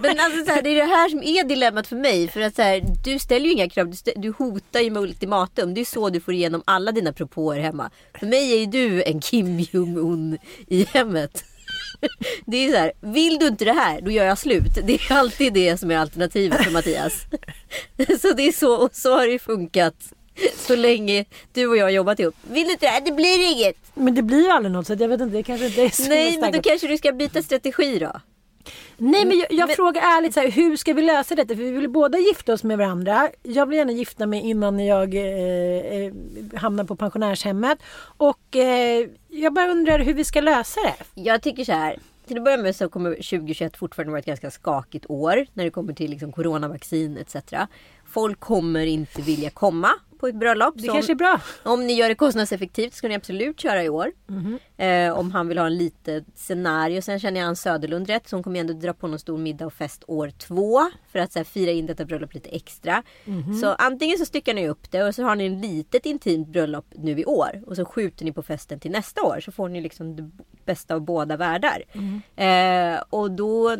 [0.00, 2.28] Men alltså, så här, det är det här som är dilemmat för mig.
[2.28, 5.02] För att så här, du ställer ju inga krav, du, stä- du hotar ju med
[5.02, 5.74] ultimatum.
[5.74, 7.90] Det är så du får igenom alla dina propåer hemma.
[8.18, 11.44] För mig är ju du en Kim Jong-Un i hemmet.
[12.46, 14.74] Det är så här, vill du inte det här, då gör jag slut.
[14.84, 17.12] Det är alltid det som är alternativet för Mattias.
[18.22, 19.94] Så det är så, och så har det funkat
[20.56, 22.34] så länge du och jag har jobbat ihop.
[22.50, 23.76] Vill du inte det här, det blir inget.
[23.94, 26.08] Men det blir ju aldrig något så jag vet inte, det kanske inte är så
[26.08, 28.20] Nej, men då kanske du ska byta strategi då.
[28.96, 31.56] Nej men jag, jag frågar ärligt så här, hur ska vi lösa detta?
[31.56, 33.30] För vi vill båda gifta oss med varandra.
[33.42, 36.12] Jag vill gärna gifta mig innan jag eh, eh,
[36.56, 37.78] hamnar på pensionärshemmet.
[38.16, 41.20] Och eh, jag bara undrar hur vi ska lösa det.
[41.20, 41.98] Jag tycker så här.
[42.26, 45.70] Till att börja med så kommer 2021 fortfarande vara ett ganska skakigt år när det
[45.70, 47.36] kommer till liksom coronavaccin etc.
[48.06, 49.90] Folk kommer inte vilja komma
[50.24, 50.74] på ett bröllop.
[50.76, 51.40] Det kanske är bra.
[51.62, 54.12] Om ni gör det kostnadseffektivt ska ni absolut köra i år.
[54.26, 54.58] Mhm.
[54.76, 57.02] Eh, om han vill ha en litet scenario.
[57.02, 58.28] Sen känner jag Ann Söderlund rätt.
[58.28, 60.80] Så hon kommer ändå dra på någon stor middag och fest år två.
[61.12, 63.02] För att så här, fira in detta bröllop lite extra.
[63.24, 63.54] Mhm.
[63.54, 66.86] Så antingen så styckar ni upp det och så har ni en litet intimt bröllop
[66.94, 67.62] nu i år.
[67.66, 69.40] Och så skjuter ni på festen till nästa år.
[69.40, 70.30] Så får ni liksom det
[70.64, 71.82] bästa av båda världar.
[72.36, 73.72] Eh, och då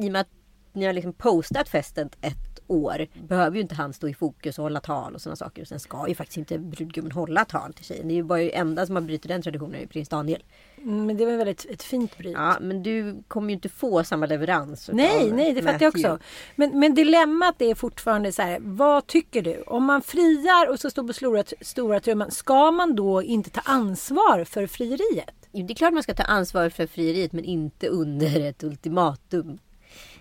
[0.00, 0.28] i och med att
[0.72, 4.62] ni har liksom postat festen ett år behöver ju inte han stå i fokus och
[4.62, 5.62] hålla tal och sådana saker.
[5.62, 8.08] Och sen ska ju faktiskt inte brudgummen hålla tal till tjejen.
[8.08, 10.42] Det är ju bara ju enda som har brutit den traditionen är ju prins Daniel.
[10.78, 12.32] Mm, Men det var väldigt ett fint bryt.
[12.32, 14.90] Ja men du kommer ju inte få samma leverans.
[14.92, 16.18] Nej, nej, det fattar jag också.
[16.56, 19.62] Men, men dilemmat är fortfarande så här, vad tycker du?
[19.62, 23.60] Om man friar och så står på stora, stora trumman, ska man då inte ta
[23.60, 25.34] ansvar för frieriet?
[25.52, 29.58] Det är klart man ska ta ansvar för frieriet men inte under ett ultimatum.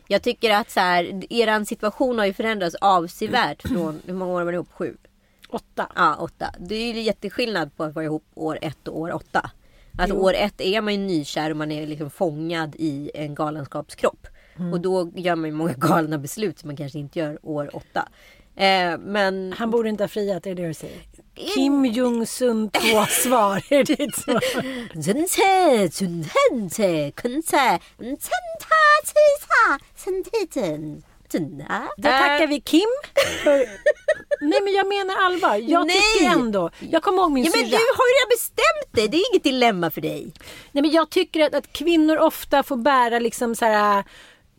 [0.07, 4.43] Jag tycker att så här, eran situation har ju förändrats avsevärt från, hur många år
[4.43, 4.71] var ni ihop?
[4.71, 4.97] Sju?
[5.49, 5.91] Åtta.
[5.95, 6.53] Ja, åtta.
[6.59, 9.51] Det är ju jätteskillnad på att vara ihop år ett och år åtta.
[9.97, 10.15] Att Jo.
[10.15, 14.27] år ett är man ju nykär och man är liksom fångad i en galenskapskropp.
[14.57, 14.73] Mm.
[14.73, 18.09] Och då gör man ju många galna beslut som man kanske inte gör år åtta.
[18.55, 19.53] Eh, men...
[19.57, 21.01] Han borde inte ha friat, är det det du säger?
[21.54, 24.40] Kim Jong-Sun två svar, är det ditt svar?
[25.02, 32.88] 전체 준현재 근체 천타치사 선태전 준나 Då tackar vi Kim
[33.42, 33.56] för...
[34.40, 35.56] Nej men jag menar allvar.
[35.56, 35.96] Jag Nej.
[35.96, 36.70] tycker ändå...
[36.90, 37.70] Jag kommer ihåg min Ja, men syrra.
[37.78, 39.08] du har ju redan bestämt dig.
[39.08, 40.32] Det är inget dilemma för dig.
[40.72, 44.04] Nej men jag tycker att, att kvinnor ofta får bära liksom så här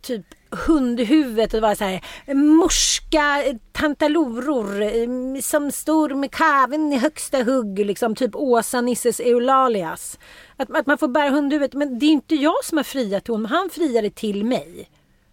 [0.02, 0.26] typ
[0.66, 2.00] hundhuvudet och vara så här
[2.34, 10.18] morska tantaloror eh, som står med kaven i högsta hugg liksom typ Åsa Nisses Eulalias.
[10.56, 13.34] Att, att man får bära hundhuvudet men det är inte jag som har friat till
[13.34, 14.88] honom, han friade till mig.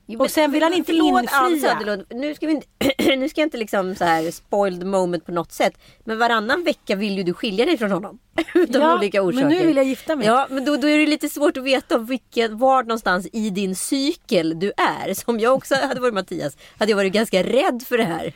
[0.08, 1.72] Jo, Och men- sen vill han inte förlåt, Ann infria.
[1.74, 2.68] Söderlund, nu ska, vi inte,
[3.18, 5.74] nu ska jag inte liksom så här spoiled moment på något sätt.
[6.04, 8.20] Men varannan vecka vill ju du skilja dig från honom.
[8.54, 9.48] Utav Ja, olika men orsaker.
[9.50, 10.28] nu vill jag gifta mig.
[10.28, 13.76] Ja, men då, då är det lite svårt att veta vilken, var någonstans i din
[13.76, 15.14] cykel du är.
[15.14, 18.34] Som jag också hade varit Mattias, hade jag varit ganska rädd för det här.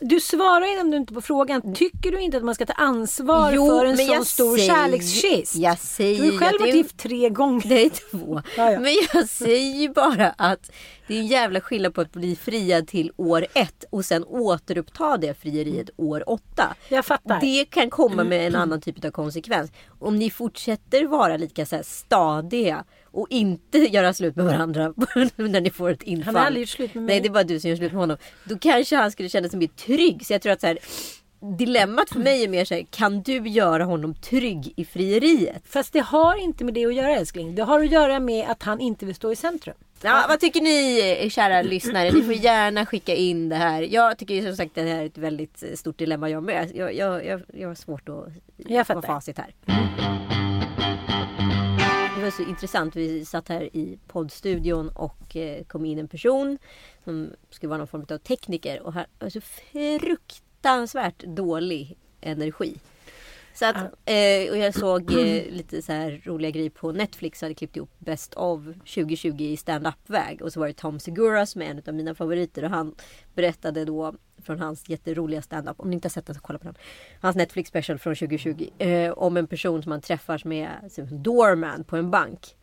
[0.00, 1.74] Du svarar ändå inte på frågan.
[1.74, 5.54] Tycker du inte att man ska ta ansvar Jo, för en sån stor säger- kärlekskist?
[5.56, 7.72] Jag säger Du har ju själv varit gift tre gånger.
[7.72, 8.42] Är två.
[8.56, 8.80] Ja, ja.
[8.80, 10.70] Men jag säger ju bara att
[11.06, 15.16] det är en jävla skillnad på att bli friad till år ett och sen återuppta
[15.16, 16.74] det frieriet år åtta.
[16.88, 17.40] Jag fattar.
[17.40, 19.72] Det kan komma med en annan typ av konsekvens.
[19.98, 24.92] Om ni fortsätter vara lika så här stadiga och inte göra slut med varandra
[25.36, 26.24] när ni får ett infall.
[26.24, 27.14] Han har aldrig gjort slut med mig.
[27.14, 28.16] Nej, det är bara du som gör slut med honom.
[28.44, 30.26] Då kanske han skulle känna sig mer trygg.
[30.26, 30.78] Så jag tror att så här,
[31.58, 35.62] dilemmat för mig är mer så här, kan du göra honom trygg i frieriet?
[35.64, 37.54] Fast det har inte med det att göra älskling.
[37.54, 39.74] Det har att göra med att han inte vill stå i centrum.
[40.02, 42.10] Ja, vad tycker ni kära lyssnare?
[42.10, 43.82] Ni får gärna skicka in det här.
[43.82, 46.70] Jag tycker ju som sagt att det här är ett väldigt stort dilemma jag med.
[46.74, 50.27] Jag, jag, jag, jag har svårt att få facit här.
[52.28, 52.96] Var så intressant.
[52.96, 56.58] Vi satt här i poddstudion och eh, kom in en person
[57.04, 59.50] som skulle vara någon form av tekniker och han var så alltså
[60.00, 62.78] fruktansvärt dålig energi.
[63.58, 67.42] Så att, eh, och jag såg eh, lite så här roliga grejer på Netflix.
[67.42, 70.42] hade klippt ihop Best of 2020 i stand-up-väg.
[70.42, 72.64] Och så var det Tom Segura som är en av mina favoriter.
[72.64, 72.94] Och han
[73.34, 75.80] berättade då från hans jätteroliga stand-up.
[75.80, 76.74] Om ni inte har sett den så kolla på den.
[77.20, 78.70] Hans Netflix special från 2020.
[78.78, 82.54] Eh, om en person som han träffar som är som en doorman på en bank.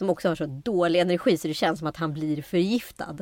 [0.00, 3.16] Som också har så dålig energi så det känns som att han blir förgiftad.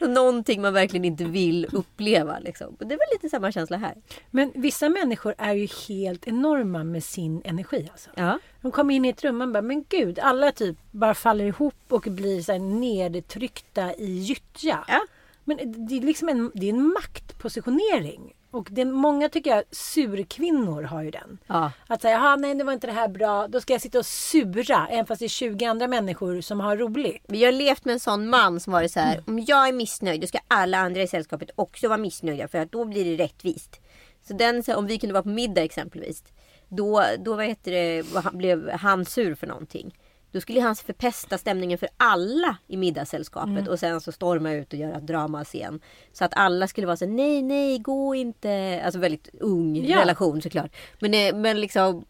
[0.10, 2.38] Någonting man verkligen inte vill uppleva.
[2.38, 2.76] Liksom.
[2.78, 3.94] Det var lite samma känsla här.
[4.30, 7.88] Men vissa människor är ju helt enorma med sin energi.
[7.92, 8.10] Alltså.
[8.14, 8.38] Ja.
[8.60, 11.44] De kommer in i ett rum och man bara, men gud, alla typ bara faller
[11.44, 14.84] ihop och blir så här nedtryckta i gyttja.
[14.88, 15.00] Ja.
[15.44, 18.34] Men det är liksom en, det är en maktpositionering.
[18.50, 21.38] Och det, många tycker jag, surkvinnor har ju den.
[21.46, 21.72] Ja.
[21.86, 24.06] Att säga, "Jaha, nej det var inte det här bra, då ska jag sitta och
[24.06, 24.88] sura.
[24.90, 27.24] Även fast det är 20 andra människor som har roligt.
[27.28, 29.22] Jag har levt med en sån man som varit så här.
[29.26, 32.72] Om jag är missnöjd då ska alla andra i sällskapet också vara missnöjda för att
[32.72, 33.80] då blir det rättvist.
[34.28, 36.24] Så den, så här, om vi kunde vara på middag exempelvis.
[36.68, 39.94] Då, då vad heter det, blev han sur för någonting.
[40.32, 44.78] Då skulle han förpesta stämningen för alla i middagssällskapet och sen så storma ut och
[44.78, 45.80] göra dramascen.
[46.12, 48.82] Så att alla skulle vara så nej nej gå inte.
[48.84, 50.00] Alltså väldigt ung Ja.
[50.00, 50.76] relation såklart.
[51.00, 52.04] Men, eh, men liksom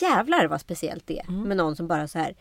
[0.00, 2.34] jävlar vad speciellt det är med någon som bara så här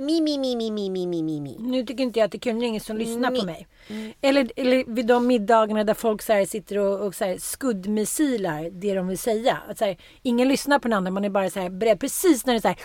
[0.00, 1.56] Mi, mi, mi, mi, mi, mi, mi, mi.
[1.58, 2.58] Nu tycker inte jag att det är kul.
[2.58, 3.40] Det är ingen som lyssnar mi.
[3.40, 3.66] på mig.
[3.88, 4.12] Mm.
[4.20, 8.94] Eller, eller vid de middagarna där folk så sitter och, och så här skuddmissilar det
[8.94, 9.58] de vill säga.
[9.68, 11.10] Att så här, ingen lyssnar på den andra.
[11.10, 12.00] Man är bara så här beredd.
[12.00, 12.78] Precis när det så här,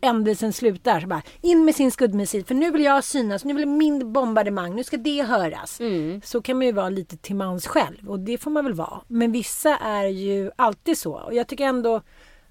[0.00, 1.00] ändelsen slutar.
[1.00, 2.44] Så bara, in med sin skuddmissil.
[2.44, 3.44] För nu vill jag synas.
[3.44, 4.76] Nu vill min bombardemang.
[4.76, 5.80] Nu ska det höras.
[5.80, 6.20] Mm.
[6.24, 8.10] Så kan man ju vara lite till mans själv.
[8.10, 9.00] Och det får man väl vara.
[9.08, 11.12] Men vissa är ju alltid så.
[11.12, 12.02] Och jag tycker ändå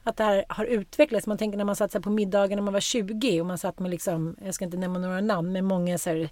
[0.03, 1.27] att det här har utvecklats.
[1.27, 3.91] Man tänker när man satt på middagar när man var 20 och man satt med
[3.91, 6.29] liksom, jag ska inte nämna några namn, men många så här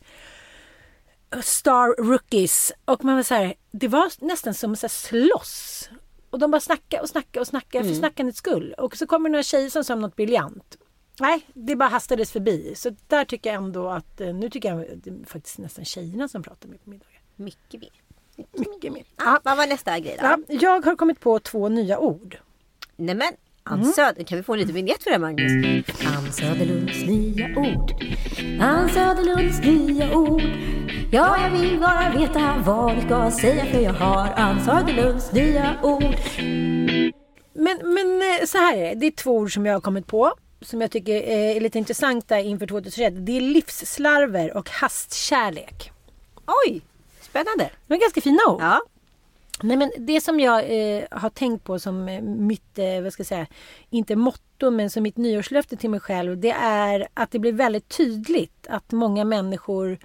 [1.41, 2.71] star rookies.
[2.85, 5.89] Och man var så här, det var nästan som att slåss.
[6.29, 8.75] Och de bara snackade och snackade och snackade för snackandets skull.
[8.77, 10.77] Och så kommer några tjejer som sa något briljant.
[11.19, 12.73] Nej, det bara hastades förbi.
[12.75, 16.27] Så där tycker jag ändå att, eh, nu tycker jag det är faktiskt nästan tjejerna
[16.27, 17.21] som pratar mer på middagar.
[17.35, 18.01] Mycket mer.
[18.51, 19.03] Mycket mer.
[19.17, 20.25] Ja, vad var nästa grej då?
[20.25, 22.37] Ja, jag har kommit på två nya ord.
[22.95, 23.33] Nämen,
[23.69, 25.51] Ann Söder, kan vi få en liten vignett för det Magnus?
[26.05, 27.91] Ann Söderlunds nya ord.
[28.61, 30.41] Ann Söderlunds nya ord.
[31.11, 35.75] Ja, jag vill bara veta vad du ska säga för jag har Ann Söderlunds nya
[35.83, 36.15] ord.
[37.53, 38.95] Men, men eh, så här är det.
[38.95, 40.33] Det är två ord som jag har kommit på.
[40.61, 43.13] Som jag tycker eh, är lite intressanta inför 2021.
[43.17, 45.91] Det är livsslarver och hastkärlek.
[46.65, 46.81] Oj,
[47.21, 47.69] spännande.
[47.87, 48.61] Det är ganska fina ord.
[48.61, 48.81] Ja.
[49.61, 53.21] Nej, men det som jag eh, har tänkt på som eh, mitt, eh, vad ska
[53.21, 53.47] jag säga,
[53.89, 56.39] inte motto men som mitt nyårslöfte till mig själv.
[56.39, 59.99] Det är att det blir väldigt tydligt att många människor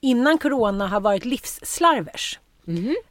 [0.00, 2.38] innan corona har varit livsslarvers.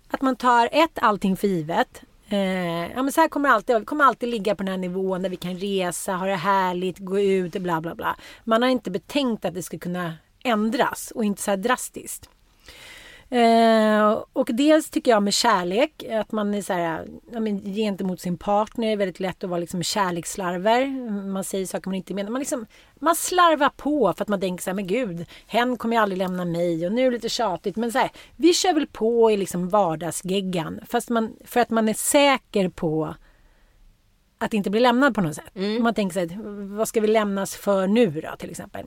[0.10, 2.02] Att man tar ett, allting för givet.
[2.30, 5.22] Eh, ja, men så här kommer alltid Vi kommer alltid ligga på den här nivån
[5.22, 8.16] där vi kan resa, ha det härligt, gå ut, bla bla bla.
[8.44, 12.30] Man har inte betänkt att det ska kunna ändras och inte så här drastiskt.
[13.32, 18.22] Eh, och dels tycker jag med kärlek, att man är så här, ja, men, gentemot
[18.22, 20.88] sin partner är väldigt lätt att vara liksom kärleksslarver.
[21.32, 22.32] Man säger saker man inte menar.
[22.32, 22.66] Man, liksom,
[22.96, 26.18] man slarvar på för att man tänker så här, men gud, hen kommer ju aldrig
[26.18, 27.76] lämna mig och nu är det lite tjatigt.
[27.76, 30.80] Men så här, vi kör väl på i liksom vardagsgeggan.
[30.88, 33.16] Fast man, för att man är säker på
[34.38, 35.52] att inte bli lämnad på något sätt.
[35.82, 36.42] Man tänker så här,
[36.78, 38.86] vad ska vi lämnas för nu då till exempel?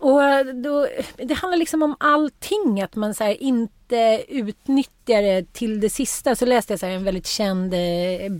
[0.00, 0.86] Och eh, då,
[1.16, 6.34] det handlar liksom om allting, att man så här, inte utnyttjar det till det sista.
[6.34, 8.30] Så läste jag så här, en väldigt känd eh,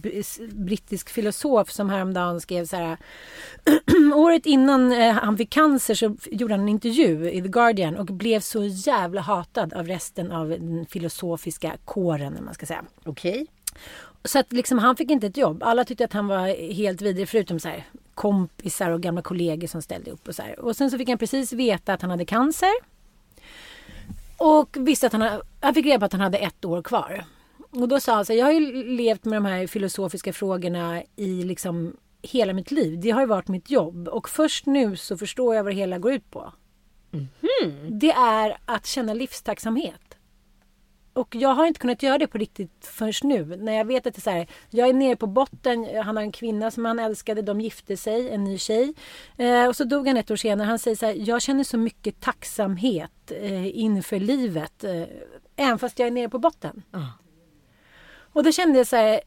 [0.53, 2.97] brittisk filosof som häromdagen skrev så här.
[4.15, 8.07] Året innan eh, han fick cancer så gjorde han en intervju i The Guardian och
[8.07, 12.85] blev så jävla hatad av resten av den filosofiska kåren, om man ska säga.
[13.05, 13.47] Okej.
[14.25, 15.63] Så att liksom, han fick inte ett jobb.
[15.63, 19.83] Alla tyckte att han var helt vidrig förutom så här, kompisar och gamla kollegor som
[19.83, 20.29] ställde upp.
[20.29, 20.61] Och, så här.
[20.61, 22.71] och sen så fick han precis veta att han hade cancer.
[24.37, 27.25] Och visste att han, ha- han fick reda på att han hade ett år kvar.
[27.71, 31.03] Och då sa han så här, jag har ju levt med de här filosofiska frågorna
[31.17, 33.01] i liksom hela mitt liv.
[33.01, 34.09] Det har ju varit mitt jobb.
[34.09, 36.53] Och först nu så förstår jag vad det hela går ut på.
[37.89, 40.10] Det är att känna livstacksamhet.
[41.21, 43.45] Och jag har inte kunnat göra det på riktigt först nu.
[43.45, 45.87] När jag vet att det är så här, jag är nere på botten.
[46.05, 47.43] Han har en kvinna som han älskade.
[47.43, 48.95] De gifte sig, en ny tjej.
[49.37, 50.67] Eh, och så dog han ett år senare.
[50.67, 54.85] Han säger så här, jag känner så mycket tacksamhet eh, inför livet.
[54.85, 55.03] Eh,
[55.57, 56.83] även fast jag är nere på botten.
[58.33, 59.21] Och då kände jag så här,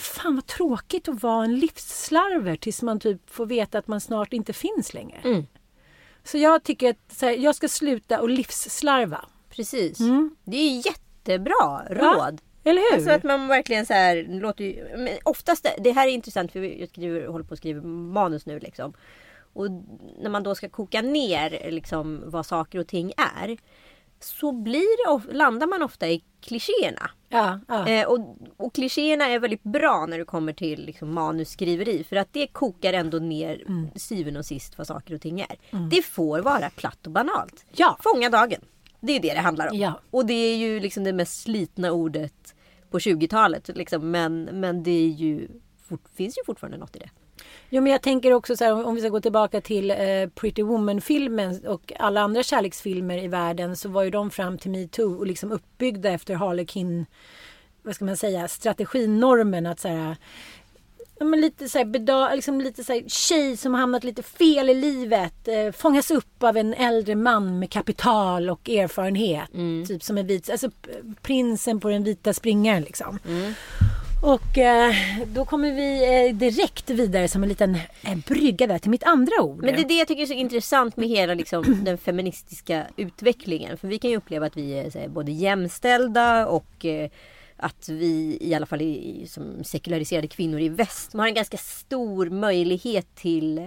[0.00, 4.32] fan vad tråkigt att vara en livsslarver tills man typ får veta att man snart
[4.32, 5.20] inte finns längre.
[6.24, 9.24] Så jag tycker att så här, jag ska sluta och livsslarva.
[9.50, 9.98] Precis.
[10.44, 10.80] Det är ju
[11.18, 12.40] jättebra råd.
[12.62, 12.96] Ja, eller hur?
[12.96, 16.60] Alltså att man verkligen så här, låter ju, men oftast, det här är intressant för
[16.80, 18.94] jag skriver, håller på att skriva manus nu liksom.
[19.52, 19.66] Och
[20.22, 23.56] när man då ska koka ner liksom vad saker och ting är.
[24.20, 27.10] Så blir det, landar man ofta i klichéerna.
[27.28, 27.88] Ja, ja.
[27.88, 32.04] Eh, och, och klichéerna är väldigt bra när det kommer till liksom, manusskriveri.
[32.04, 33.88] För att det kokar ändå ner Mm.
[33.96, 35.56] syvende och sist vad saker och ting är.
[35.90, 37.64] Det får vara platt och banalt.
[37.76, 37.96] Ja.
[38.00, 38.60] Fånga dagen.
[39.00, 39.78] Det är det det handlar om.
[39.78, 40.00] Ja.
[40.10, 42.54] Och det är ju liksom det mest slitna ordet
[42.90, 43.68] på 20-talet.
[43.76, 44.10] Liksom.
[44.10, 45.48] Men, men det är ju,
[45.88, 47.10] fort, finns ju fortfarande något i det.
[47.70, 49.96] Jo, men jag tänker också så här, om- vi ska gå tillbaka till eh,
[50.34, 55.18] Pretty Woman-filmen och alla andra kärleksfilmer i världen så var ju de fram till metoo
[55.18, 57.06] och liksom uppbyggda efter Harlequin,
[57.82, 60.16] vad ska man säga, strateginormen att så här,
[61.18, 64.22] ja, men lite så här, beda, liksom lite så här, tjej som har hamnat lite
[64.22, 69.52] fel i livet eh, fångas upp av en äldre man med kapital och erfarenhet.
[69.88, 70.70] Typ som en vit, alltså
[71.22, 73.18] prinsen på den vita springaren liksom.
[74.22, 74.94] Och eh,
[75.26, 79.42] då kommer vi eh, direkt vidare som en liten eh, brygga där till mitt andra
[79.42, 79.64] ord.
[79.64, 83.78] Men det är det jag tycker är så intressant med hela liksom, den feministiska utvecklingen.
[83.78, 87.10] För vi kan ju uppleva att vi är här, både jämställda och eh,
[87.58, 92.30] att vi i alla fall i, som sekulariserade kvinnor i väst har en ganska stor
[92.30, 93.64] möjlighet till eh,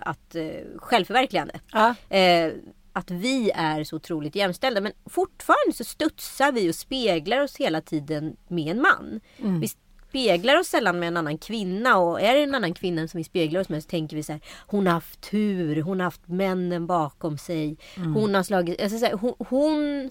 [0.00, 1.60] att eh, självförverkligande.
[1.72, 1.94] Ja.
[2.16, 2.52] Eh,
[2.92, 7.80] att vi är så otroligt jämställda men fortfarande så studsar vi och speglar oss hela
[7.80, 9.20] tiden med en man.
[9.60, 9.68] Vi
[10.08, 13.24] speglar oss sällan med en annan kvinna och är det en annan kvinna som vi
[13.24, 16.28] speglar oss med så tänker vi så här Hon har haft tur, hon har haft
[16.28, 17.76] männen bakom sig.
[17.96, 20.10] Hon har slagit, alltså så här, hon, hon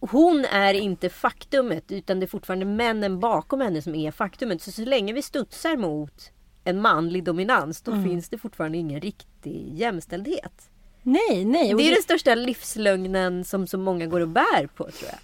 [0.00, 4.62] hon är inte faktumet utan det är fortfarande männen bakom henne som är faktumet.
[4.62, 6.30] Så så länge vi studsar mot
[6.64, 10.70] en manlig dominans då finns det fortfarande ingen riktig jämställdhet.
[11.02, 11.74] Nej, nej.
[11.74, 15.18] Det är det, den största livslögnen som så många går och bär på tror jag.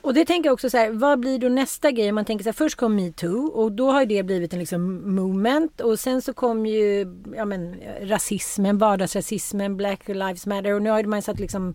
[0.00, 2.12] och det tänker jag också så här, vad blir då nästa grej?
[2.12, 5.80] Man tänker så här, först kom metoo och då har det blivit en liksom movement
[5.80, 11.02] och sen så kom ju ja, men, rasismen, vardagsrasismen, Black Lives Matter och nu har
[11.02, 11.74] man satt liksom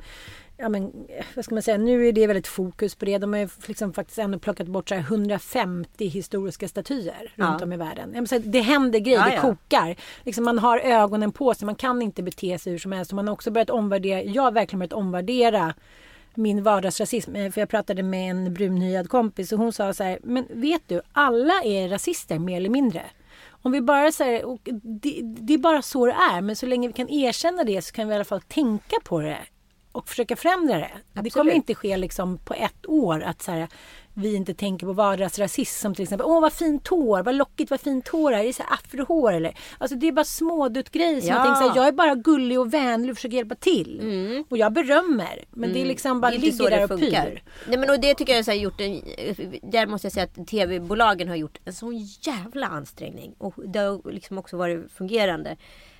[0.59, 3.17] Ja men vad ska man säga, nu är det väldigt fokus på det.
[3.17, 7.45] De har ju liksom faktiskt ändå plockat bort så här 150 historiska statyer Ja.
[7.45, 8.09] runt om i världen.
[8.13, 9.95] Ja, men så det händer grejer, Ja, det kokar.
[10.23, 13.11] Liksom man har ögonen på sig, man kan inte bete sig hur som helst.
[13.11, 15.73] Och man har också börjat omvärdera, jag har verkligen börjat omvärdera
[16.35, 17.35] min vardagsrasism.
[17.35, 20.81] Eh, För jag pratade med en brunhyad kompis och hon sa så här, men vet
[20.87, 23.01] du, alla är rasister mer eller mindre.
[23.49, 24.07] Om vi bara
[24.43, 27.81] och det, det är bara så det är, men så länge vi kan erkänna det
[27.81, 29.37] så kan vi i alla fall tänka på det
[29.91, 30.79] och försöka förändra det.
[30.79, 31.33] Det Absolut.
[31.33, 33.67] kommer inte ske liksom på ett år att så här,
[34.13, 37.81] vi inte tänker på vardagsrasism som till exempel åh vad fint hår, vad lockigt, vad
[37.81, 39.57] fint hår är, är det så här afrohår eller?
[39.77, 41.35] Alltså det är bara småduttgrejer som Ja.
[41.35, 44.01] jag tänker så här, jag är bara gullig och vänlig och försöker hjälpa till.
[44.49, 46.41] Och jag berömmer, men det är liksom bara Mm.
[46.41, 47.43] Det är ligger så där det och pyr.
[47.67, 49.01] Nej, men och det tycker jag har gjort en,
[49.71, 53.35] Där måste jag säga att tv-bolagen har gjort en sån jävla ansträngning.
[53.37, 55.57] Och det har liksom också varit fungerande.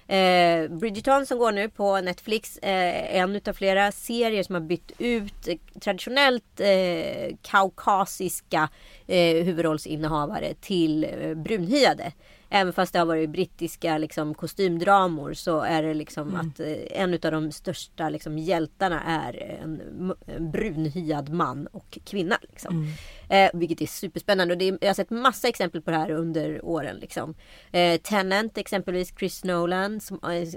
[0.08, 2.58] Eh, Bridgerton som går nu på Netflix.
[2.58, 5.48] Eh, en utav flera serier som har bytt ut
[5.80, 8.70] traditionellt eh, kaukasiska
[9.08, 12.12] eh, huvudrollsinnehavare till eh, brunhyade.
[12.50, 17.14] Även fast det har varit brittiska liksom, kostymdramor så är det liksom att eh, en
[17.14, 19.82] utav de största liksom, hjältarna är en,
[20.26, 22.38] en brunhyad man och kvinna.
[22.42, 22.94] Liksom.
[23.30, 26.12] Eh, vilket är superspännande och det är, jag har sett massa exempel på det här
[26.12, 26.96] under åren.
[26.96, 27.36] Liksom.
[27.72, 30.48] Eh, Tenant exempelvis, Chris Nolan som eh,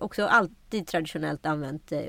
[0.00, 2.00] också all, alltid traditionellt använt eh,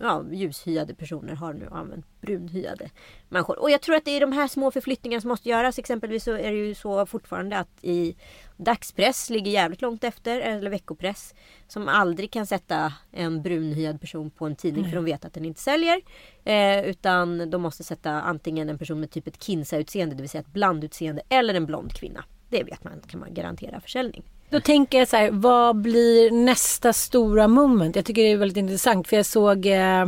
[0.00, 2.90] ja, ljushyade personer har nu använt brunhyade
[3.28, 3.58] människor.
[3.58, 5.78] Och jag tror att det är de här små förflyttningarna som måste göras.
[5.78, 8.16] Exempelvis så är det ju så fortfarande att i
[8.56, 11.34] dagspress ligger jävligt långt efter, eller veckopress,
[11.68, 15.44] som aldrig kan sätta en brunhyad person på en tidning för de vet att den
[15.44, 16.00] inte säljer.
[16.44, 20.40] Eh, utan de måste sätta antingen en person med typ ett Kinsa-utseende, det vill säga
[20.40, 22.24] ett blandutseende, eller en blond kvinna.
[22.48, 24.22] Det vet man, kan man garantera försäljning.
[24.50, 27.96] Då tänker jag så här, vad blir nästa stora moment?
[27.96, 30.06] Jag tycker det är väldigt intressant för jag såg eh,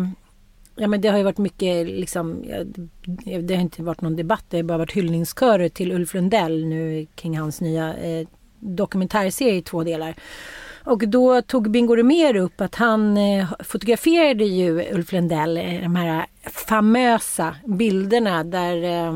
[0.76, 2.44] Ja men det har ju varit mycket liksom,
[3.24, 7.06] det har inte varit någon debatt, det har bara varit hyllningskörer till Ulf Lundell nu
[7.14, 8.28] kring hans nya eh,
[8.60, 10.14] dokumentärserie i två delar.
[10.84, 15.96] Och då tog Bingo Rimér upp att han eh, fotograferade ju Ulf Lundell, eh, de
[15.96, 19.08] här famösa bilderna där eh,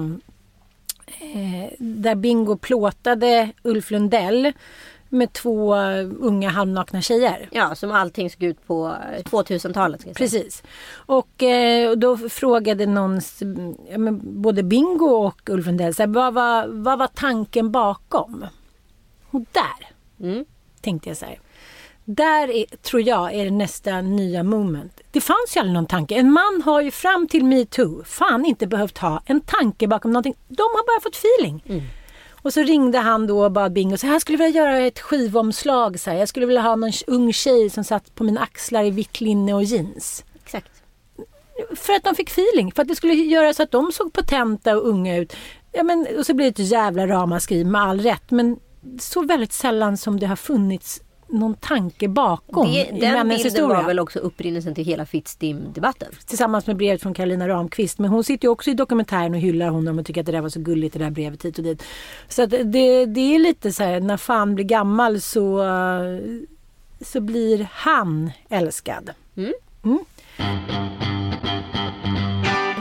[1.20, 4.52] eh, där Bingo plåtade Ulf Lundell
[5.08, 5.76] med två
[6.18, 7.48] unga halvnakna tjejer.
[7.52, 10.14] Ja, som allting såg ut på 2000-talet.
[10.14, 10.62] Precis.
[10.94, 13.20] Och eh, då frågade någon,
[13.90, 18.46] ja, både Bingo och Ulf Lundell, så här, vad, var, vad var tanken bakom?
[19.30, 19.90] Och där
[20.26, 20.44] mm.
[20.80, 21.38] tänkte jag så här.
[22.10, 25.00] Där är, tror jag är nästa nya moment.
[25.10, 26.14] Det fanns ju aldrig någon tanke.
[26.14, 30.34] En man har ju fram till metoo fan inte behövt ha en tanke bakom någonting.
[30.48, 31.62] De har bara fått feeling.
[31.66, 31.82] Mm.
[32.32, 36.00] Och så ringde han då och bad Bingo, så här skulle vilja göra ett skivomslag.
[36.00, 36.18] Så här.
[36.18, 39.54] Jag skulle vilja ha någon ung tjej som satt på mina axlar i vitt linne
[39.54, 40.24] och jeans.
[40.44, 40.82] Exakt.
[41.76, 42.72] För att de fick feeling.
[42.72, 45.36] För att det skulle göra så att de såg potenta och unga ut.
[45.72, 48.30] Ja, men, och så blir det ett jävla ramaskri med all rätt.
[48.30, 48.58] Men
[49.00, 53.66] så väldigt sällan som det har funnits någon tanke bakom det, i Den bilden historia.
[53.66, 56.08] var väl också upprinnelsen till hela Fittstim-debatten.
[56.26, 57.98] Tillsammans med brevet från Karolina Ramqvist.
[57.98, 60.40] Men hon sitter ju också i dokumentären och hyllar honom och tycker att det där
[60.40, 61.82] var så gulligt det där brevet hit och dit.
[62.28, 65.64] Så att det, det är lite så här, när fan blir gammal så,
[67.00, 69.10] så blir han älskad.
[69.36, 69.52] Mm.
[69.84, 69.98] Mm.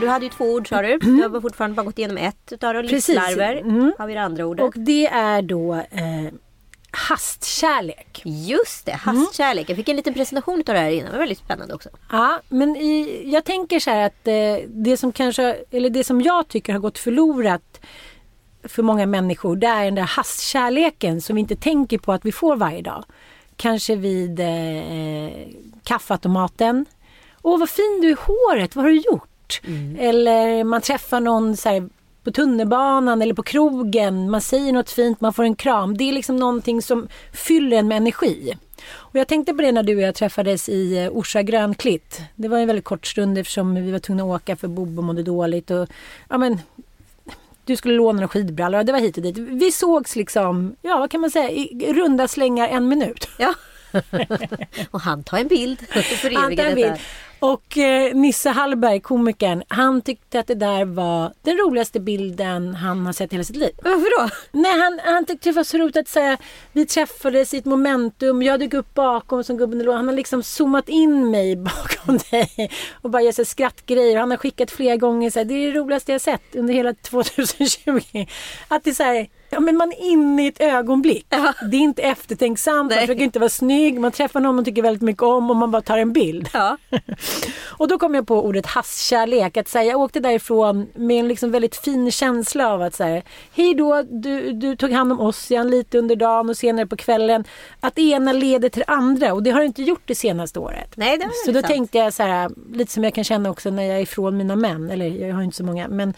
[0.00, 0.98] Du hade ju två ord sa du.
[0.98, 2.72] Du har fortfarande bara gått igenom ett utav.
[2.72, 3.08] Precis.
[3.08, 3.92] Livslarver Mm.
[3.98, 4.64] har vi det andra ordet.
[4.64, 6.32] Och det är då eh,
[6.98, 8.22] hastkärlek.
[8.24, 9.70] Just det, hastkärlek.
[9.70, 11.06] Jag fick en liten presentation av det här innan.
[11.06, 11.88] Det var väldigt spännande också.
[12.10, 16.20] Ja, men i, jag tänker så här att eh, det som kanske, eller det som
[16.22, 17.80] jag tycker har gått förlorat
[18.62, 22.32] för många människor, det är den där hastkärleken som vi inte tänker på att vi
[22.32, 23.04] får varje dag.
[23.56, 25.32] Kanske vid eh,
[25.84, 26.86] kaffeautomaten.
[27.42, 29.60] Åh, vad fin du är i håret, vad har du gjort?
[29.98, 31.88] Eller man träffar någon så här,
[32.28, 34.30] på tunnelbanan eller på krogen.
[34.30, 35.96] Man säger något fint, man får en kram.
[35.96, 38.56] Det är liksom någonting som fyller en med energi.
[38.90, 42.20] Och jag tänkte på det när du och jag träffades i eh, Orsa Grönklitt.
[42.34, 45.22] Det var en väldigt kort stund eftersom vi var tvungna att åka för Bobo mådde
[45.22, 45.70] dåligt.
[45.70, 45.88] Och,
[46.28, 46.60] ja, men,
[47.64, 49.38] du skulle låna några skidbrallor det var hit och dit.
[49.38, 53.28] Vi sågs liksom, ja vad kan man säga, i runda slängar en minut.
[53.38, 53.54] Ja.
[54.90, 55.78] och han tar en bild.
[56.34, 56.94] Han tar en bild.
[57.40, 63.06] Och eh, Nisse Hallberg, komikern, han tyckte att det där var den roligaste bilden han
[63.06, 63.70] har sett i hela sitt liv.
[63.82, 64.30] Varför då?
[64.52, 66.36] Nej, han, han tyckte det var så roligt att säga
[66.72, 69.96] vi träffades i ett momentum, jag dök upp bakom som gubben lådan.
[69.96, 71.56] Han har liksom zoomat in mig
[71.96, 72.70] bakom dig
[73.02, 74.18] och bara gör så skrattgrejer.
[74.18, 76.94] Han har skickat flera gånger så här, det är det roligaste jag sett under hela
[76.94, 78.26] 2020.
[78.68, 81.26] Att det är så här, Ja men man är inne i ett ögonblick.
[81.70, 85.02] Det är inte eftertänksamt, man försöker inte vara snygg, man träffar någon man tycker väldigt
[85.02, 86.48] mycket om och man bara tar en bild.
[86.52, 86.76] Ja.
[87.66, 89.56] och då kom jag på ordet hasskärlek.
[89.56, 93.22] Att säga, jag åkte därifrån med en liksom väldigt fin känsla av att säga
[93.52, 97.44] hej då, du, du tog hand om Ossian lite under dagen och senare på kvällen.
[97.80, 100.58] Att det ena leder till det andra och det har det inte gjort det senaste
[100.58, 100.92] året.
[100.96, 101.66] Nej, det var Så då sant.
[101.66, 104.56] tänkte jag så här, lite som jag kan känna också när jag är ifrån mina
[104.56, 104.90] män.
[104.90, 106.14] Eller jag har inte så många men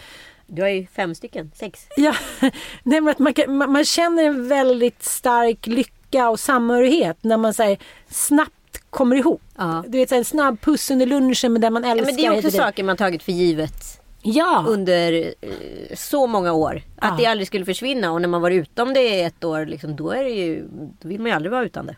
[0.53, 1.87] Du har ju fem stycken, sex.
[1.97, 2.15] Ja,
[2.83, 7.37] nej, men att man, kan, man, man känner en väldigt stark lycka och samhörighet när
[7.37, 7.79] man här,
[8.09, 8.55] snabbt
[8.91, 9.43] kommer ihop.
[9.87, 12.07] Du vet en snabb puss under lunchen med den man Ja, älskar.
[12.07, 12.55] men det är också dit.
[12.57, 14.65] saker man tagit för givet Ja.
[14.69, 16.83] under eh, så många år.
[16.97, 17.17] Att Ja.
[17.19, 20.25] det aldrig skulle försvinna och när man var utom det ett år, liksom, då, är
[20.25, 20.65] det ju,
[21.01, 21.97] då vill man ju aldrig vara utan det.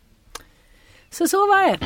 [1.10, 1.78] Så så var det.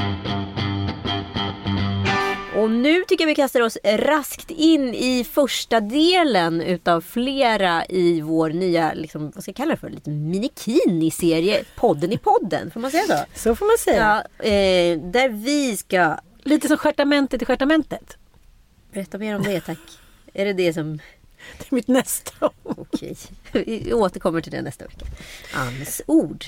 [2.56, 8.20] Och nu tycker jag vi kastar oss raskt in i första delen utav flera i
[8.20, 11.64] vår nya, liksom, vad ska jag kalla det för, lite minikini-serie.
[11.76, 13.24] Podden i podden, får man säga så?
[13.34, 14.24] Så får man säga.
[14.38, 16.16] Ja, eh, där vi ska...
[16.42, 18.16] Lite som stjärtamentet i stjärtamentet.
[18.92, 19.78] Berätta mer om det tack.
[20.34, 20.98] Är det det som...
[21.58, 22.52] Det är mitt nästa ord.
[22.92, 23.16] Okej,
[23.52, 25.06] vi återkommer till det nästa vecka.
[25.54, 26.44] Anns ord,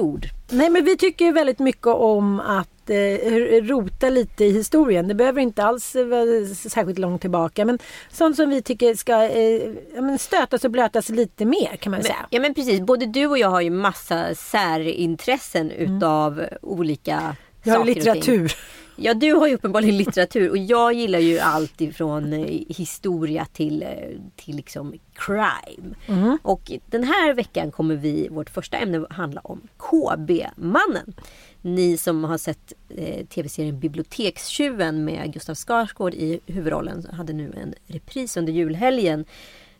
[0.00, 0.26] ord.
[0.48, 5.08] Nej men vi tycker väldigt mycket om att eh, rota lite i historien.
[5.08, 7.64] Det behöver inte alls vara särskilt långt tillbaka.
[7.64, 7.78] Men
[8.10, 9.62] sånt som vi tycker ska eh,
[9.94, 12.26] ja, stötas och blötas lite mer kan man Men, säga.
[12.30, 17.62] ja men precis, både du och jag har ju massa särintressen utav olika Mm.
[17.62, 18.32] Vi har ju saker och ting.
[18.34, 18.54] litteratur.
[19.02, 23.82] Ja, du har ju uppenbarligen litteratur och jag gillar ju allt ifrån eh, historia till,
[23.82, 23.88] eh,
[24.36, 25.94] till liksom crime.
[26.06, 26.38] Mm.
[26.42, 31.14] Och den här veckan kommer vi, vårt första ämne handla om KB-mannen.
[31.62, 37.74] Ni som har sett eh, tv-serien Bibliotekstjuven med Gustav Skarsgård i huvudrollen hade nu en
[37.86, 39.24] repris under julhelgen.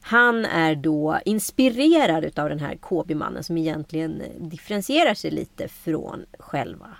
[0.00, 6.26] Han är då inspirerad utav den här KB-mannen som egentligen eh, differentierar sig lite från
[6.38, 6.96] själva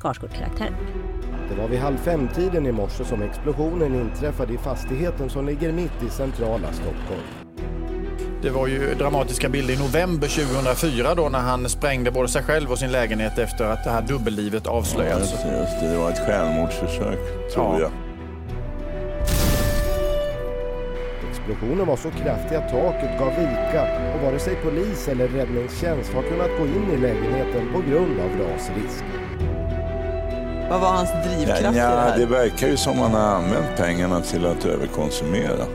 [0.00, 0.74] Skarsgård-karaktären.
[1.50, 6.02] Det var vid halv fem-tiden i morse som explosionen inträffade i fastigheten som ligger mitt
[6.06, 7.22] i centrala Stockholm.
[8.42, 12.70] Det var ju dramatiska bilder i november 2004 då när han sprängde både sig själv
[12.70, 15.34] och sin lägenhet efter att det här dubbellivet avslöjades.
[15.44, 17.18] Ja, just det, det var ett självmordsförsök,
[17.54, 17.80] tror Ja.
[17.80, 17.90] jag.
[21.30, 23.82] Explosionen var så kraftig att taket gav vika
[24.14, 28.30] och vare sig polis eller räddningstjänst har kunnat gå in i lägenheten på grund av
[28.40, 29.04] rasrisk.
[30.70, 32.18] Vad var hans drivkraft Ja, i det här?
[32.18, 35.66] det verkar ju som man har använt pengarna till att överkonsumera.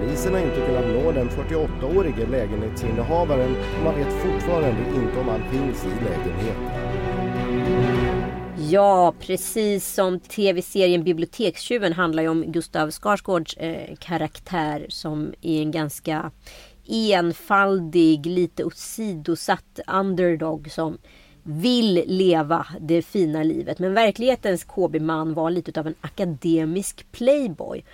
[0.00, 5.40] Polisen har inte kunnat nå den 48-årige lägenhetsinnehavaren och man vet fortfarande inte om han
[5.50, 6.70] finns i lägenheten.
[8.70, 15.70] Ja, precis som tv-serien Bibliotekstjuven handlar ju om Gustav Skarsgårds eh, karaktär som är en
[15.70, 16.30] ganska
[16.88, 20.98] enfaldig, lite åsidosatt underdog som
[21.44, 23.78] vill leva det fina livet.
[23.78, 27.84] Men verklighetens KB-man var lite av en akademisk playboy.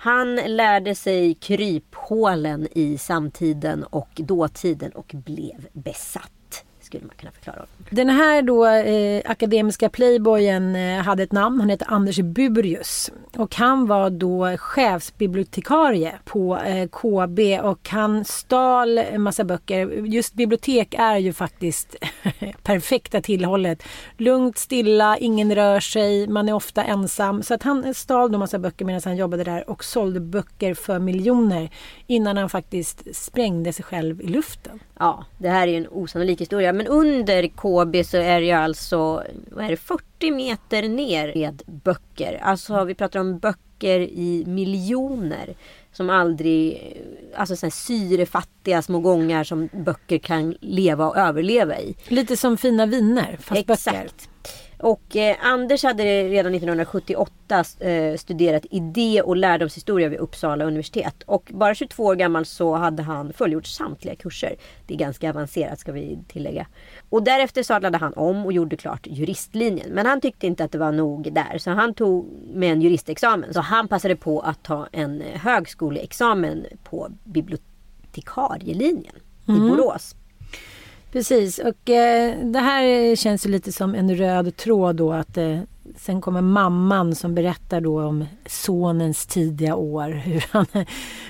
[0.00, 6.64] Han lärde sig kryphålen i samtiden och dåtiden och blev besatt.
[6.80, 7.66] Skulle man kunna förklara.
[7.90, 11.60] Den här då eh, akademiska playboyen eh, hade ett namn.
[11.60, 13.10] Han hette Anders Burius.
[13.36, 20.06] Och han var då chefsbibliotekarie på eh, KB och han stal en massa böcker.
[20.06, 21.96] Just bibliotek är ju faktiskt
[22.62, 23.82] perfekta tillhållet.
[24.16, 27.42] Lugnt, stilla, ingen rör sig, man är ofta ensam.
[27.42, 30.98] Så att han stal då massa böcker medan han jobbade där och sålde böcker för
[30.98, 31.70] miljoner
[32.06, 34.80] innan han faktiskt sprängde sig själv i luften.
[34.98, 36.72] Ja, det här är en osannolik historia.
[36.72, 41.62] Men under KB så är det ju alltså vad är det, 40 meter ner med
[41.66, 42.40] böcker.
[42.42, 45.54] Alltså vi pratar om böcker i miljoner.
[45.92, 46.92] Som aldrig,
[47.36, 51.96] alltså så här syrefattiga små gångar som böcker kan leva och överleva i.
[52.08, 54.08] Lite som fina viner fast böcker.
[54.80, 61.22] Och eh, Anders hade redan 1978 eh, studerat idé och lärdomshistoria vid Uppsala universitet.
[61.26, 64.56] Och bara 22 år gammal så hade han fullgjort samtliga kurser.
[64.86, 66.66] Det är ganska avancerat ska vi tillägga.
[67.08, 69.90] Och därefter sadlade han om och gjorde klart juristlinjen.
[69.90, 71.58] Men han tyckte inte att det var nog där.
[71.58, 73.54] Så han tog med en juristexamen.
[73.54, 79.14] Så han passade på att ta en eh, högskoleexamen på bibliotekarielinjen
[79.46, 79.68] i Mm.
[79.68, 80.14] Borås.
[81.12, 85.60] Precis och eh, det här känns ju lite som en röd tråd då att eh,
[85.96, 90.66] sen kommer mamman som berättar då om sonens tidiga år, hur han,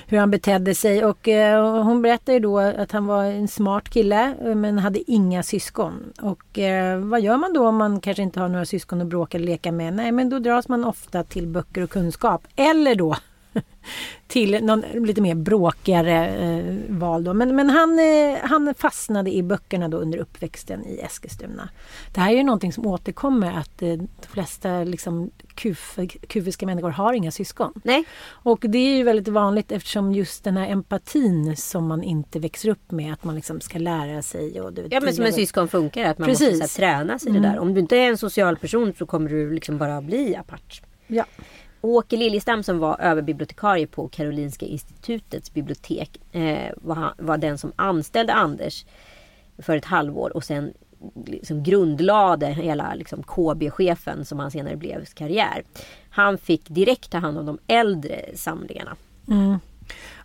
[0.07, 3.89] hur han betedde sig och eh, hon berättar ju då att han var en smart
[3.89, 6.13] kille eh, men hade inga syskon.
[6.21, 9.37] Och eh, vad gör man då om man kanske inte har några syskon att bråka
[9.37, 9.93] eller leka med?
[9.93, 13.15] Nej men då dras man ofta till böcker och kunskap eller då
[14.27, 17.23] till någon lite mer bråkigare eh, val.
[17.23, 17.33] Då.
[17.33, 21.69] Men, men han, eh, han fastnade i böckerna då under uppväxten i Eskilstuna.
[22.13, 25.97] Det här är ju någonting som återkommer att eh, de flesta liksom, kuf,
[26.27, 27.73] kufiska människor har inga syskon.
[27.83, 28.03] Nej.
[28.27, 32.69] Och det är ju väldigt vanligt eftersom just den här empatin som man inte växer
[32.69, 34.61] upp med, att man liksom ska lära sig.
[34.61, 36.59] Och, du vet, Ja men som en syskon funkar, att man Precis.
[36.59, 37.41] måste här, träna sig i Mm.
[37.41, 37.59] det där.
[37.59, 40.81] Om du inte är en social person så kommer du liksom bara bli apart.
[41.07, 41.25] Ja.
[41.81, 48.33] Åke Liljestam som var överbibliotekarie på Karolinska institutets bibliotek eh, var, var den som anställde
[48.33, 48.85] Anders
[49.57, 50.73] för ett halvår och sen
[51.25, 55.63] liksom grundlade hela liksom, KB-chefen som han senare blev karriär.
[56.09, 58.95] Han fick direkt ta hand om de äldre samlingarna.
[59.27, 59.59] Mm.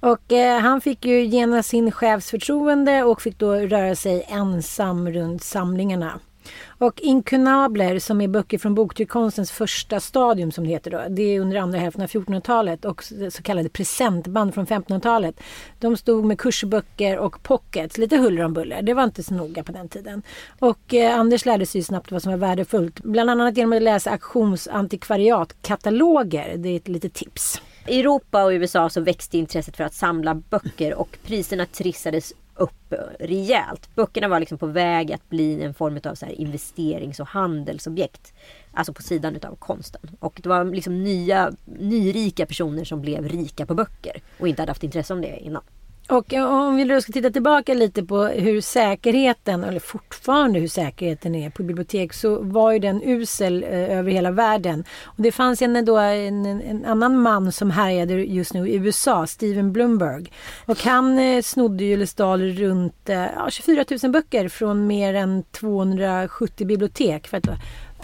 [0.00, 5.42] Och eh, han fick ju genast sin chefsförtroende och fick då röra sig ensam runt
[5.42, 6.20] samlingarna.
[6.66, 11.02] Och inkunabler som är böcker från boktryckkonstens första stadium som det heter då.
[11.08, 15.40] Det är under andra hälften av 1400-talet och så kallade presentband från 1500-talet.
[15.80, 18.82] De stod med kursböcker och pockets, lite huller om buller.
[18.82, 20.22] Det var inte så noga på den tiden.
[20.58, 23.00] Och eh, Anders lärde sig snabbt vad som var värdefullt.
[23.00, 26.54] Bland annat genom att läsa auktionsantikvariatkataloger.
[26.56, 27.62] Det är ett litet tips.
[27.86, 32.94] I Europa och USA så växte intresset för att samla böcker och priserna trissades upp
[33.20, 33.94] rejält.
[33.94, 38.34] Böckerna var liksom på väg att bli en form av så här investerings och handelsobjekt.
[38.72, 40.00] Alltså på sidan utav konsten.
[40.20, 44.22] Och det var liksom nya, nyrika personer som blev rika på böcker.
[44.38, 45.62] Och inte hade haft intresse om det innan.
[46.08, 50.68] Och eh, om vi då ska titta tillbaka lite på hur säkerheten, eller fortfarande hur
[50.68, 54.84] säkerheten är på bibliotek så var ju den usel eh, över hela världen.
[55.04, 59.26] Och det fanns en, då, en, en annan man som härjade just nu i USA,
[59.26, 60.32] Steven Bloomberg.
[60.66, 65.14] Och han eh, snodde ju eller stal runt eh, ja, 24 000 böcker från mer
[65.14, 67.48] än 270 bibliotek för att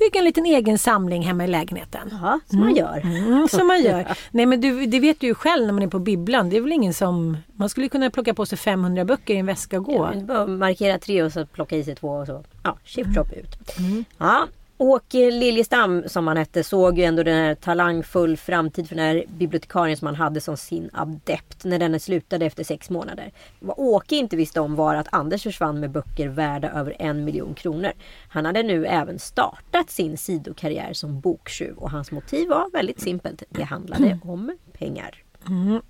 [0.00, 2.18] bygga en liten egen samling hemma i lägenheten.
[2.22, 3.00] Ja, som man gör.
[3.04, 4.16] Mm, som man gör.
[4.30, 6.50] Nej men du, det vet du ju själv när man är på bibblan.
[6.50, 7.36] Det är väl ingen som...
[7.54, 10.10] Man skulle kunna plocka på sig 500 böcker i en väska och gå.
[10.28, 12.44] Ja, markera tre och så plocka i sig två och så.
[12.62, 13.78] Ja, chip chop ut.
[13.78, 14.04] Mm.
[14.18, 14.46] Ja,
[14.80, 19.24] Åke Liljestam som han hette såg ju ändå den här talangfull framtid för den här
[19.28, 23.32] bibliotekarien som han hade som sin adept när den slutade efter sex månader.
[23.58, 27.54] Vad Åke inte visste om var att Anders försvann med böcker värda över en miljon
[27.54, 27.92] kronor.
[28.28, 33.42] Han hade nu även startat sin sidokarriär som boktjuv och hans motiv var väldigt simpelt.
[33.48, 35.24] Det handlade om pengar.
[35.48, 35.80] Mm.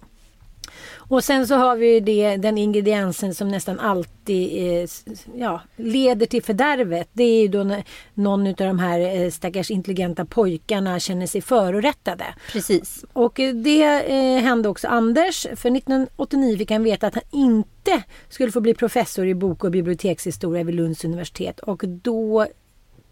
[0.94, 4.88] Och sen så har vi det, den ingrediensen som nästan alltid eh,
[5.34, 7.08] ja, leder till fördärvet.
[7.12, 11.40] Det är ju då när någon av de här eh, stackars intelligenta pojkarna känner sig
[11.40, 12.24] förorättade.
[12.52, 13.04] Precis.
[13.12, 15.42] Och eh, det eh, hände också Anders.
[15.42, 19.70] För 1989 fick han veta att han inte skulle få bli professor i bok och
[19.70, 21.60] bibliotekshistoria vid Lunds universitet.
[21.60, 22.46] Och då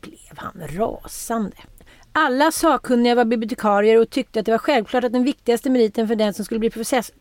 [0.01, 1.57] blev han rasande.
[2.13, 6.15] Alla sakkunniga var bibliotekarier och tyckte att det var självklart att den viktigaste meriten för
[6.15, 6.71] den som skulle bli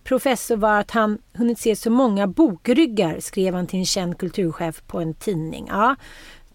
[0.03, 4.81] professor var att han hunnit se så många bokryggar, skrev han till en känd kulturchef
[4.87, 5.65] på en tidning.
[5.69, 5.95] Ja,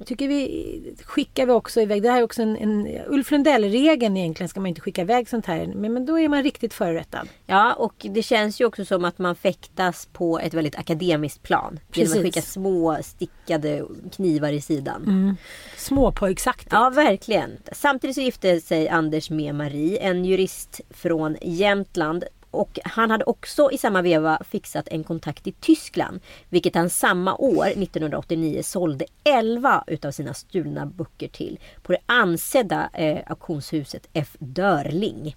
[0.02, 2.02] tycker vi skickar vi också iväg.
[2.02, 5.46] Det här är också en, en Ulf Lundell-regeln egentligen ska man inte skicka iväg sånt
[5.46, 5.66] här.
[5.66, 7.28] Men, men då är man riktigt förorättad.
[7.46, 11.80] Ja och det känns ju också som att man fäktas på ett väldigt akademiskt plan.
[11.90, 12.14] Precis.
[12.14, 13.84] Genom att skicka små stickade
[14.16, 15.02] knivar i sidan.
[15.02, 15.36] Mm.
[15.76, 16.72] Småpojksaktigt.
[16.72, 17.50] Ja verkligen.
[17.72, 23.70] Samtidigt så gifte sig Anders med Marie, en jurist från Jämtland och han hade också
[23.72, 26.20] i samma veva fixat en kontakt i Tyskland.
[26.48, 31.58] Vilket han samma år, 1989, sålde 11 utav sina stulna böcker till.
[31.82, 34.36] På det ansedda eh, auktionshuset F.
[34.38, 35.36] Dörling.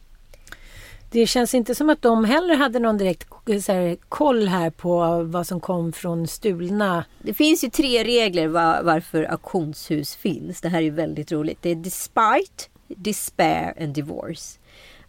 [1.16, 3.28] Det känns inte som att de heller hade någon direkt
[3.64, 7.06] så här, koll här på vad som kom från stulna.
[7.22, 10.62] Det finns ju tre regler var, varför auktionshus finns.
[10.62, 11.58] Det här är väldigt roligt.
[11.62, 14.60] Det är despite, despair and divorce.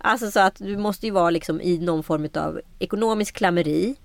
[0.07, 3.97] Alltså så att du måste ju vara liksom i någon form av ekonomisk klammeri.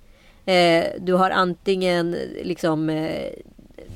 [0.46, 2.12] Eh, du har antingen
[2.44, 3.34] liksom eh,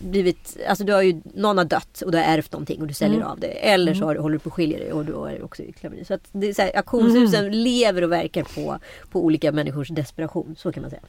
[0.02, 2.94] blivit, alltså du har ju, någon har dött och du har ärvt någonting och du
[2.94, 3.28] säljer mm.
[3.28, 3.48] av det.
[3.48, 4.08] Eller så mm.
[4.08, 6.06] har, håller du på att skilja dig och du är också i klammeri.
[6.06, 7.54] Så att det är så här, auktionshusen mm.
[7.54, 8.80] lever och verkar på,
[9.12, 10.56] på olika människors desperation.
[10.58, 11.02] Så kan man säga.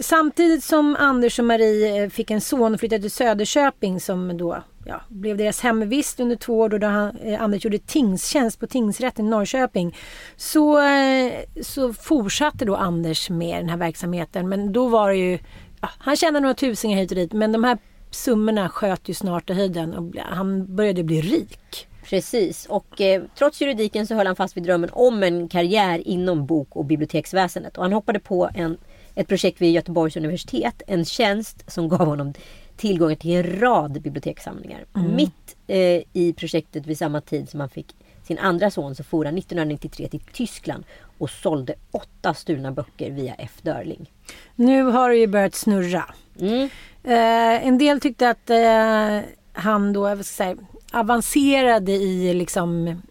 [0.00, 4.62] Samtidigt som Anders och Marie eh, fick en son och flyttade till Söderköping som då
[4.84, 9.26] ja, blev deras hemvist under två år då han, eh, Anders gjorde tingstjänst på tingsrätten
[9.26, 9.96] i Norrköping.
[10.36, 11.32] Så, eh,
[11.62, 15.38] så fortsatte då Anders med den här verksamheten men då var det ju,
[15.80, 17.78] ja, han tjänade några tusingar hit och dit men de här
[18.10, 21.88] summorna sköt ju snart i höjden och han började bli rik.
[22.04, 26.46] Precis och eh, trots juridiken så höll han fast vid drömmen om en karriär inom
[26.46, 28.76] bok och biblioteksväsendet och han hoppade på en
[29.16, 30.82] ett projekt vid Göteborgs universitet.
[30.86, 32.32] En tjänst som gav honom
[32.76, 34.84] tillgång till en rad bibliotekssamlingar.
[34.96, 35.16] Mm.
[35.16, 37.94] Mitt eh, i projektet vid samma tid som han fick
[38.26, 40.84] sin andra son så for han 1993 till Tyskland
[41.18, 43.52] och sålde åtta stulna böcker via F.
[43.62, 44.12] Dörling.
[44.54, 46.04] Nu har det ju börjat snurra.
[46.40, 46.68] Mm.
[47.04, 49.20] Eh, en del tyckte att eh,
[49.52, 50.56] han då säga,
[50.92, 53.02] avancerade i liksom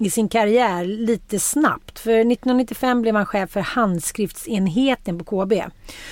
[0.00, 1.98] i sin karriär lite snabbt.
[1.98, 5.52] För 1995 blev han chef för handskriftsenheten på KB.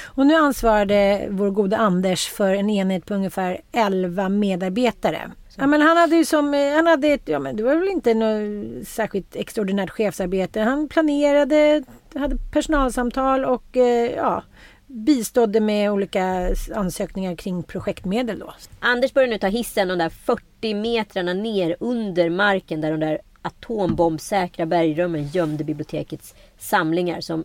[0.05, 5.31] Och nu ansvarade vår gode Anders för en enhet på ungefär 11 medarbetare.
[5.57, 7.89] Ja, men han hade ju som, eh, han hade ett, ja men det var väl
[7.89, 10.61] inte något särskilt extraordinärt chefsarbete.
[10.61, 11.83] Han planerade,
[12.15, 14.43] hade personalsamtal och eh, ja,
[14.87, 18.55] bistådde med olika ansökningar kring projektmedel då.
[18.81, 23.21] Anders började nu ta hissen de där 40 metrarna ner under marken där de där
[23.49, 27.45] atombombsäkra bergrummen gömde bibliotekets samlingar som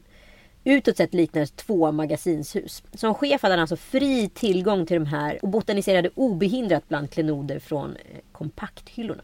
[0.64, 2.84] utåt sett liknar två magasinshus.
[2.94, 7.60] Som chef hade han alltså fri tillgång till de här och botaniserade obehindrat bland klenoder
[7.60, 9.24] från eh, kompakthyllorna.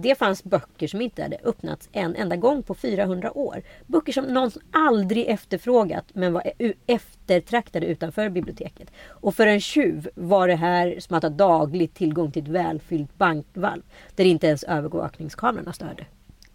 [0.00, 3.62] Det fanns böcker som inte hade öppnats en enda gång på 400 år.
[3.86, 6.52] Böcker som någon aldrig efterfrågat men var
[6.86, 8.90] eftertraktade utanför biblioteket.
[9.08, 13.18] Och för en tjuv var det här som att ha daglig tillgång till ett välfyllt
[13.18, 13.82] bankvalv
[14.16, 16.06] där inte ens övervakningskamerorna störde.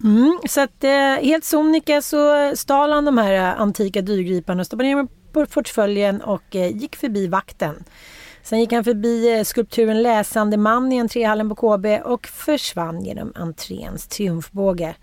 [0.04, 0.92] Mm, så att eh,
[1.22, 6.22] helt sonika så stal han de här eh, antika dyrgriparna, stoppade ner dem på portföljen
[6.22, 7.84] och eh, gick förbi vakten.
[8.44, 13.34] Sen gick han förbi eh, skulpturen Läsande man i entréhallen på KB och försvann genom
[13.36, 14.96] entréns triumfbåge.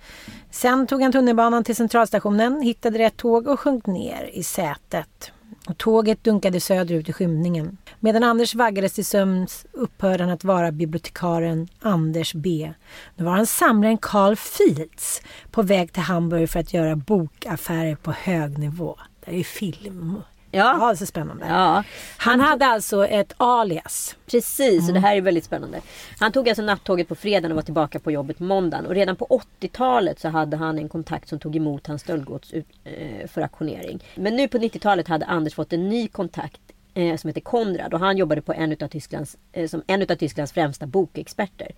[0.51, 5.33] Sen tog han tunnelbanan till centralstationen, hittade rätt tåg och sjönk ner i sätet.
[5.69, 7.77] Och tåget dunkade söderut i skymningen.
[8.01, 12.73] Medan Anders vaggades till sömns upphörde han att vara bibliotekaren Anders B.
[13.17, 18.13] Nu var han samlaren Carl Fields på väg till Hamburg för att göra bokaffärer på
[18.13, 18.99] hög nivå.
[19.25, 20.23] Det är film.
[20.51, 20.79] Ja.
[20.81, 21.47] ja, så spännande.
[21.47, 21.85] Ja.
[22.17, 24.17] Han hade alltså ett alias.
[24.27, 25.81] Precis, och det här är väldigt spännande.
[26.19, 28.87] Han tog alltså nattåget på fredagen och var tillbaka på jobbet måndagen.
[28.87, 33.29] Och redan på 80-talet så hade han en kontakt som tog emot hans stöldgods eh,
[33.29, 34.05] för auktionering.
[34.15, 36.61] Men nu på 90-talet hade Anders fått en ny kontakt
[36.95, 40.15] eh, som heter Konrad och han jobbade på en utav Tysklands, eh, som en av
[40.15, 41.73] Tysklands främsta bokexperter.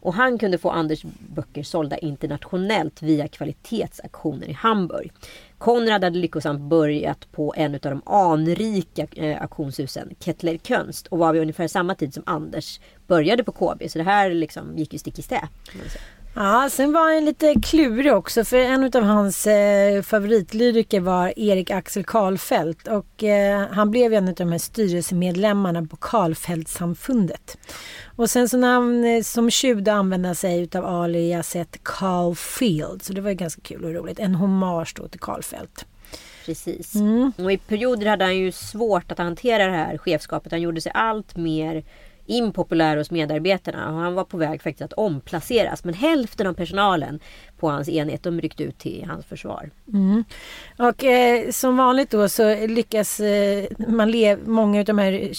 [0.00, 1.02] Och han kunde få Anders
[1.34, 5.12] böcker sålda internationellt via kvalitetsaktioner i Hamburg.
[5.58, 11.32] Konrad hade lyckosamt börjat på en av de anrika eh, auktionshusen, Kettler Könst och var
[11.32, 13.90] vid ungefär samma tid som Anders började på KB.
[13.90, 15.46] Så det här liksom gick ju stick i stäv.
[16.40, 21.70] Ja, sen var han lite klurig också för en av hans eh, favoritlyriker var Erik
[21.70, 27.58] Axel Karlfeldt och eh, han blev en av de här styrelsemedlemmarna på Karlfeldtsamfundet.
[28.16, 33.12] Och sen så när han eh, som tjuv använde sig utav aliaset Carl Field så
[33.12, 34.18] det var ju ganska kul och roligt.
[34.18, 35.86] En hommage då till Karlfeldt.
[36.46, 36.94] Precis.
[36.94, 37.32] Mm.
[37.38, 40.52] Och i perioder hade han ju svårt att hantera det här chefskapet.
[40.52, 41.84] Han gjorde sig allt mer
[42.28, 45.84] impopulär hos medarbetarna och han var på väg faktiskt att omplaceras.
[45.84, 47.20] Men hälften av personalen
[47.58, 49.70] på hans enhet de ryckte ut till hans försvar.
[49.92, 50.24] Mm.
[50.78, 55.32] Och eh, som vanligt då så lyckas eh, man leva många av de här,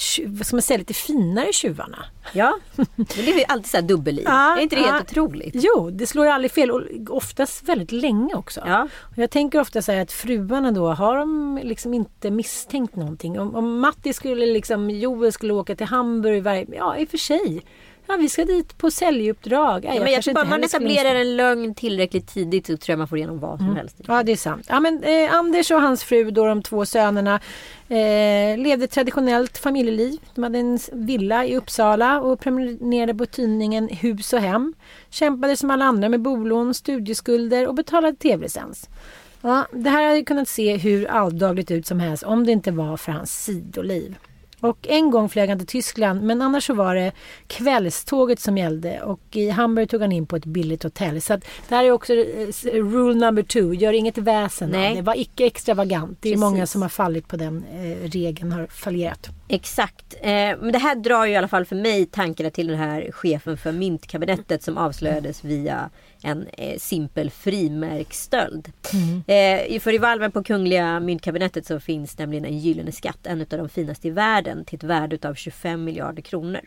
[0.43, 2.05] ska man säga, lite finare tjuvarna.
[2.34, 2.59] Ja,
[2.95, 4.26] det är ju alltid så här dubbelliv.
[4.28, 4.91] Ja, är inte det ja.
[4.91, 5.55] helt otroligt?
[5.55, 8.61] Jo, det slår ju aldrig fel och oftast väldigt länge också.
[8.65, 8.88] Ja.
[9.01, 13.39] Och jag tänker ofta så här att fruarna då, har de liksom inte misstänkt någonting?
[13.39, 17.17] Om, om Matti skulle liksom, Joel skulle åka till Hamburg varje, ja i och för
[17.17, 17.63] sig.
[18.12, 19.86] Ja, vi ska dit på säljuppdrag.
[19.86, 23.07] Ja, men jag tror bara man etablerar en lögn tillräckligt tidigt så tror jag man
[23.07, 23.78] får igenom vad som mm.
[23.78, 23.95] helst.
[24.07, 24.66] Ja, det är sant.
[24.70, 27.39] Ja, men, eh, Anders och hans fru, då, de två sönerna,
[27.89, 30.20] eh, levde traditionellt familjeliv.
[30.36, 34.74] De hade en villa i Uppsala och prenumererade på tidningen Hus och Hem.
[35.10, 38.89] Kämpade som alla andra med bolån, studieskulder och betalade tv-licens.
[39.41, 42.97] Ja, det här hade kunnat se hur alldagligt ut som helst om det inte var
[42.97, 44.16] för hans sidoliv.
[44.62, 47.12] Och en gång flög han till Tyskland men annars så var det
[47.47, 51.22] kvällståget som gällde och i Hamburg tog han in på ett billigt hotell.
[51.22, 55.01] Så att det här är också eh, rule number two, gör inget väsen av det.
[55.01, 56.18] Var icke extravagant.
[56.22, 56.41] Det är Precis.
[56.41, 59.30] många som har fallit på den eh, regeln, har fallerat.
[59.52, 60.16] Exakt.
[60.22, 63.12] Eh, men det här drar ju i alla fall för mig tankarna till den här
[63.12, 65.89] chefen för myntkabinettet som avslöjades via
[66.24, 68.72] en eh, simpel frimärksstöld.
[68.93, 69.24] Mm.
[69.28, 73.47] Eh, för i valven på Kungliga myntkabinettet så finns nämligen en gyllene skatt, en av
[73.47, 76.62] de finaste i världen, till ett värde av 25 miljarder kronor.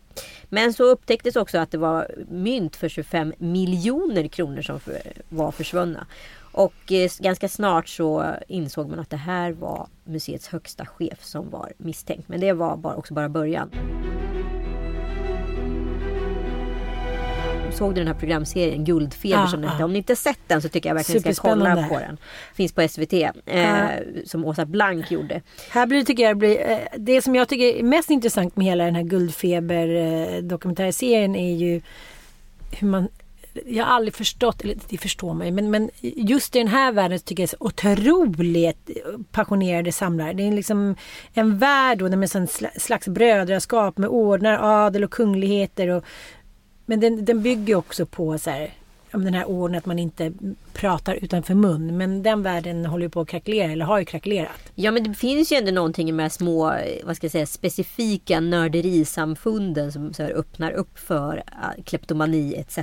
[0.48, 5.52] Men så upptäcktes också att det var mynt för 25 miljoner kronor som för, var
[5.52, 6.06] försvunna.
[6.52, 11.50] Och eh, ganska snart så insåg man att det här var museets högsta chef som
[11.50, 12.28] var misstänkt.
[12.28, 13.70] Men det var bara, också bara början.
[17.72, 19.84] Såg du den här programserien Guldfeber ja, som den ja.
[19.84, 22.18] Om ni inte sett den så tycker jag verkligen ni ska kolla på den.
[22.54, 23.12] Finns på SVT.
[23.12, 23.88] Eh, ja.
[24.26, 25.42] Som Åsa Blank gjorde.
[25.70, 28.66] Här blir det, tycker jag, blir, eh, det som jag tycker är mest intressant med
[28.66, 31.80] hela den här Guldfeber eh, dokumentärserien är ju
[32.70, 33.08] hur man
[33.66, 36.92] jag har aldrig förstått, eller det förstår man ju, men, men just i den här
[36.92, 38.90] världen så tycker jag det är så otroligt
[39.30, 40.32] passionerade samlare.
[40.32, 40.96] Det är liksom
[41.32, 45.88] en värld då med en slags brödraskap med ordnar, adel och kungligheter.
[45.88, 46.04] Och,
[46.86, 48.70] men den, den bygger också på så här,
[49.14, 50.32] om den här orden att man inte
[50.72, 51.96] pratar utanför mun.
[51.96, 54.72] Men den världen håller ju på att krackelera eller har ju krackelerat.
[54.74, 57.46] Ja men det finns ju ändå någonting i de här små, vad ska jag säga,
[57.46, 62.78] specifika nörderisamfunden som så här, öppnar upp för äh, kleptomani etc.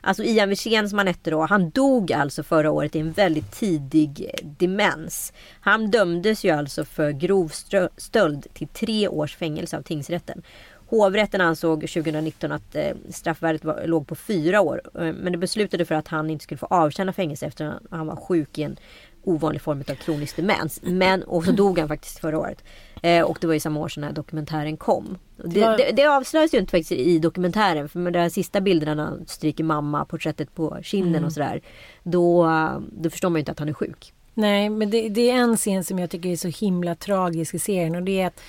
[0.00, 3.52] Alltså Ian Wirsén som han hette då, han dog alltså förra året i en väldigt
[3.52, 5.32] tidig demens.
[5.60, 7.52] Han dömdes ju alltså för grov
[7.96, 10.42] stöld till tre års fängelse av tingsrätten.
[10.90, 14.80] Hovrätten ansåg 2019 att eh, straffvärdet var, låg på fyra år.
[14.94, 18.06] Eh, men det beslutade för att han inte skulle få avtjäna fängelse efter att han
[18.06, 18.76] var sjuk i en
[19.24, 20.80] ovanlig form av kronisk demens.
[20.82, 22.64] Men, och så dog han faktiskt förra året.
[23.02, 25.18] Eh, och det var ju samma år som den här dokumentären kom.
[25.36, 27.88] Det, det, det avslöjas ju inte faktiskt i dokumentären.
[27.88, 31.24] För med de här sista bilderna när han stryker mamma, porträttet på kinden mm.
[31.24, 31.60] och sådär.
[32.02, 32.48] Då,
[32.92, 34.12] då förstår man ju inte att han är sjuk.
[34.34, 37.58] Nej, men det, det, är en scen som jag tycker är så himla tragisk i
[37.58, 37.94] serien.
[37.94, 38.40] Och det är att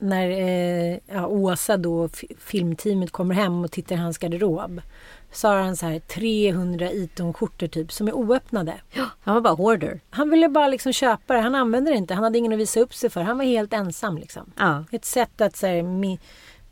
[0.00, 4.80] när eh, ja, Åsa då, filmteamet kommer hem och tittar i hans garderob.
[5.32, 8.74] Så har han så här 300 Iton-skjortor typ som är oöppnade.
[8.90, 10.00] Ja, han var bara hoarder.
[10.10, 11.40] Han ville bara liksom köpa det.
[11.40, 12.14] Han använde det inte.
[12.14, 13.20] Han hade ingen att visa upp sig för.
[13.20, 14.52] Han var helt ensam liksom.
[14.58, 14.84] Ja.
[14.92, 16.18] Ett sätt att så här,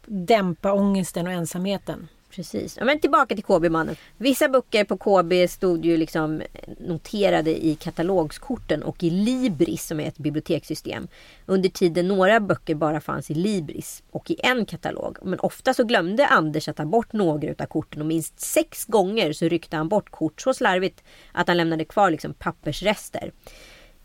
[0.07, 2.09] dämpa ångesten och ensamheten.
[2.39, 2.77] Precis.
[2.77, 3.97] Ja, men tillbaka till KB-mannen.
[4.17, 6.47] Vissa böcker på KB stod ju liksom eh,
[6.79, 11.09] noterade i katalogskorten och i Libris som är ett bibliotekssystem.
[11.47, 15.19] Under tiden några böcker bara fanns i Libris och i en katalog.
[15.23, 19.33] Men ofta så glömde Anders att ta bort några av korten och minst sex gånger
[19.33, 23.33] så ryckte han bort kort så slarvigt att han lämnade kvar liksom pappersrester.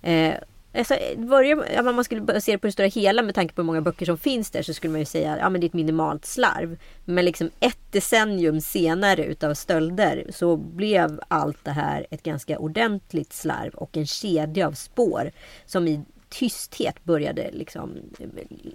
[0.01, 0.33] Eh,
[0.75, 3.61] Alltså, eh, börja, om man skulle se det på det stora hela med tanke på
[3.61, 5.65] hur många böcker som finns där så skulle man ju säga att ja, det är
[5.65, 6.77] ett minimalt slarv.
[7.05, 13.33] Men liksom ett decennium senare utav stölder så blev allt det här ett ganska ordentligt
[13.33, 15.31] slarv och en kedja av spår
[15.65, 18.27] som i tysthet började liksom eh,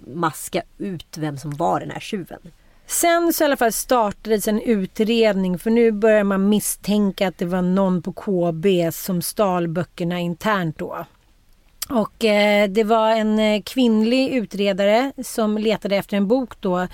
[0.07, 2.39] maska ut vem som var den här tjuven.
[2.85, 7.45] Sen så i alla fall startades en utredning för nu börjar man misstänka att det
[7.45, 11.05] var någon på KB som stal böckerna internt då.
[11.89, 16.87] Och eh, det var en eh, kvinnlig utredare som letade efter en bok då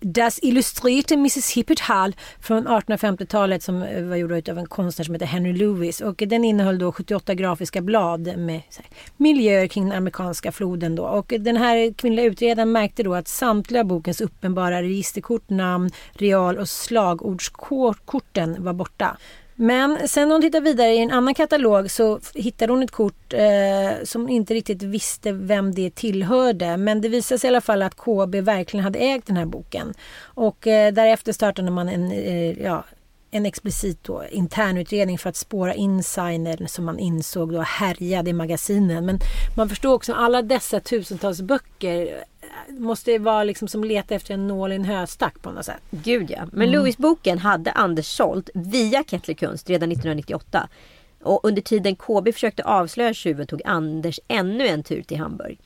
[0.00, 5.26] Das Illustrierte Mississippi Hall från 1850-talet som eh, var gjord av en konstnär som heter
[5.26, 6.00] Henry Lewis.
[6.00, 8.86] Och den innehöll då 78 grafiska blad med här,
[9.16, 10.96] miljöer kring den amerikanska floden.
[10.96, 11.02] Då.
[11.02, 16.68] Och den här kvinnliga utredaren märkte då att samtliga bokens uppenbara registerkort, namn, real och
[16.68, 19.16] slagordskorten var borta.
[19.56, 23.32] Men sen när hon tittar vidare i en annan katalog så hittade hon ett kort
[23.32, 26.76] eh, som inte riktigt visste vem det tillhörde.
[26.76, 29.94] Men det visade sig i alla fall att KB verkligen hade ägt den här boken.
[30.22, 32.84] Och eh, därefter startade man en, eh, ja,
[33.36, 39.06] en explicit då, internutredning för att spåra insider som man insåg då härjade i magasinen.
[39.06, 39.18] Men
[39.56, 42.24] man förstår också att alla dessa tusentals böcker
[42.68, 45.82] måste vara liksom som leta efter en nål i en höstack på något sätt.
[45.90, 46.46] Gud ja.
[46.52, 46.70] Men mm.
[46.70, 50.68] Louis-boken hade Anders sålt via Kettler Kunst redan 1998.
[51.22, 55.58] Och under tiden KB försökte avslöja tjuven tog Anders ännu en tur till Hamburg.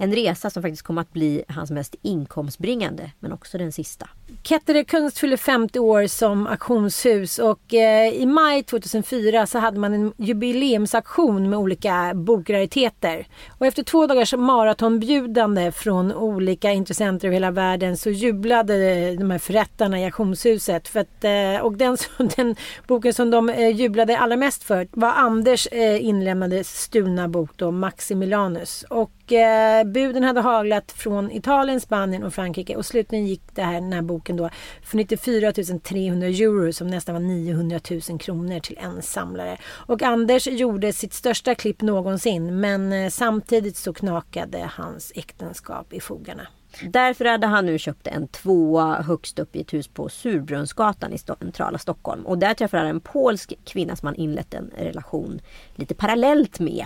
[0.00, 4.08] En resa som faktiskt kom att bli hans mest inkomstbringande, men också den sista.
[4.42, 9.94] Kettere Kunst fyller 50 år som auktionshus och eh, i maj 2004 så hade man
[9.94, 13.26] en jubileumsaktion med olika bokrariteter.
[13.58, 19.38] Och efter två dagars maratonbjudande från olika intressenter över hela världen så jublade de här
[19.38, 20.88] förrättarna i auktionshuset.
[20.88, 21.96] För att, eh, och den,
[22.36, 27.50] den boken som de eh, jublade allra mest för var Anders eh, inlämnade stulna bok
[27.56, 28.84] då, Maximilanus.
[28.90, 33.74] Och eh, buden hade haglat från Italien, Spanien och Frankrike och slutligen gick det här,
[33.80, 34.50] den här boken då
[34.82, 35.52] för 94
[35.82, 39.58] 300 euro som nästan var 900 000 kronor till en samlare.
[39.64, 46.00] Och Anders gjorde sitt största klipp någonsin men eh, samtidigt så knakade hans äktenskap i
[46.00, 46.46] fogarna.
[46.82, 51.18] Därför hade han nu köpt en tvåa högst upp i ett hus på Surbrunnsgatan i
[51.18, 52.26] centrala Stockholm.
[52.26, 55.40] Och där träffade han en polsk kvinna som han inlett en relation
[55.74, 56.84] lite parallellt med.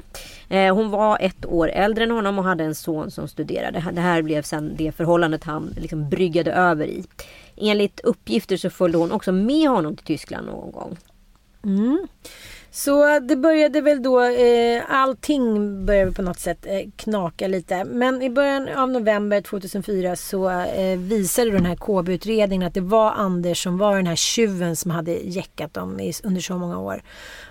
[0.48, 3.84] Eh, hon var ett år äldre än honom och hade en son som studerade.
[3.92, 7.04] Det här blev sen det förhållandet han liksom bryggade över i.
[7.56, 10.96] Enligt uppgifter så följde hon också med honom till Tyskland någon gång.
[11.64, 12.06] Mm.
[12.74, 17.84] Så det började väl då, eh, allting började på något sätt eh, knaka lite.
[17.84, 23.12] Men i början av november 2004 så eh, visade den här KB-utredningen att det var
[23.12, 27.02] Anders som var den här tjuven som hade jäckat dem i, under så många år.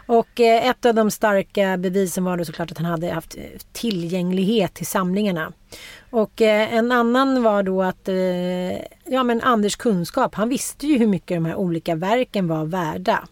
[0.08, 3.44] Och eh, ett av de starka bevisen var då såklart att han hade haft eh,
[3.72, 5.52] tillgänglighet till samlingarna.
[6.10, 8.16] Och eh, en annan var då att eh,
[9.14, 13.28] ja, men Anders kunskap, han visste ju hur mycket de här olika verken var värda.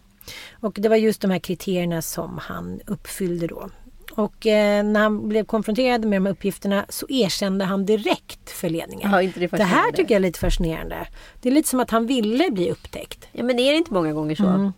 [0.52, 3.70] Och det var just de här kriterierna som han uppfyllde då.
[4.12, 8.68] Och eh, när han blev konfronterad med de här uppgifterna så erkände han direkt för
[8.68, 9.10] ledningen.
[9.10, 11.08] Ja, det, det här tycker jag är lite fascinerande.
[11.42, 13.28] Det är lite som att han ville bli upptäckt.
[13.32, 14.46] Ja men är det inte många gånger så?
[14.46, 14.72] Mm.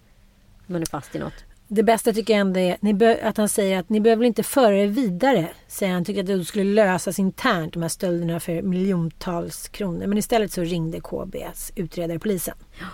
[0.66, 1.44] Man är fast i något.
[1.68, 4.86] Det bästa tycker jag ändå är att han säger att ni behöver inte föra er
[4.86, 5.48] vidare.
[5.68, 10.06] Säger han tycker att det skulle lösas internt de här stölderna för miljontals kronor.
[10.06, 12.54] Men istället så ringde KBs utredare polisen.
[12.80, 12.86] Ja.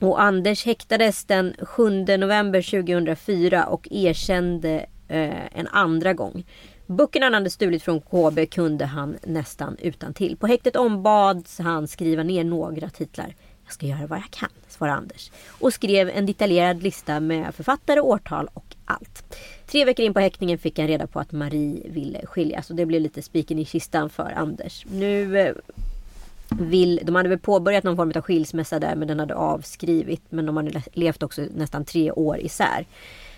[0.00, 6.44] Och Anders häktades den 7 november 2004 och erkände eh, en andra gång.
[6.86, 10.36] Böckerna han hade stulit från KB kunde han nästan utan till.
[10.36, 13.34] På häktet ombads han skriva ner några titlar.
[13.64, 15.30] Jag ska göra vad jag kan, svarade Anders.
[15.48, 19.36] Och skrev en detaljerad lista med författare, årtal och allt.
[19.66, 22.86] Tre veckor in på häktningen fick han reda på att Marie ville skiljas och det
[22.86, 24.84] blev lite spiken i kistan för Anders.
[24.90, 25.54] Nu eh,
[26.58, 30.22] vill, de hade väl påbörjat någon form av skilsmässa där men den hade avskrivit.
[30.28, 32.86] Men de hade levt också nästan tre år isär.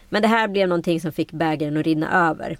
[0.09, 2.59] Men det här blev någonting som fick bägaren att rinna över.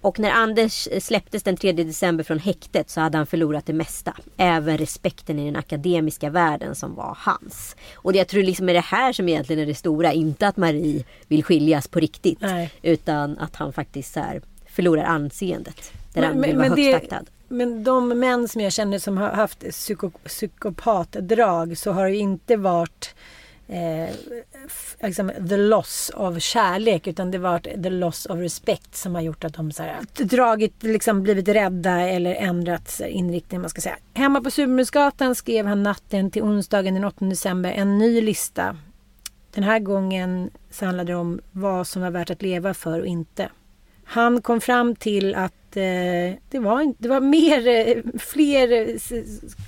[0.00, 4.16] Och när Anders släpptes den 3 december från häktet så hade han förlorat det mesta.
[4.36, 7.76] Även respekten i den akademiska världen som var hans.
[7.94, 10.12] Och jag tror liksom är det här som egentligen är det stora.
[10.12, 12.40] Inte att Marie vill skiljas på riktigt.
[12.40, 12.70] Nej.
[12.82, 14.24] Utan att han faktiskt så
[14.66, 15.92] förlorar anseendet.
[16.12, 17.24] Där men, han vill vara högstaktad.
[17.52, 22.18] Men de män som jag känner som har haft psyko, psykopatdrag så har det ju
[22.18, 23.14] inte varit
[23.68, 24.14] eh,
[25.00, 29.44] liksom, the loss of kärlek utan det varit the loss of respect som har gjort
[29.44, 33.96] att de så här, dragit, liksom blivit rädda eller ändrat inriktning man ska säga.
[34.14, 38.76] Hemma på Supermusgatan skrev han natten till onsdagen den 8 december en ny lista.
[39.54, 43.06] Den här gången så handlade det om vad som var värt att leva för och
[43.06, 43.50] inte.
[44.04, 48.96] Han kom fram till att eh, det, var, det var mer, eh, fler eh,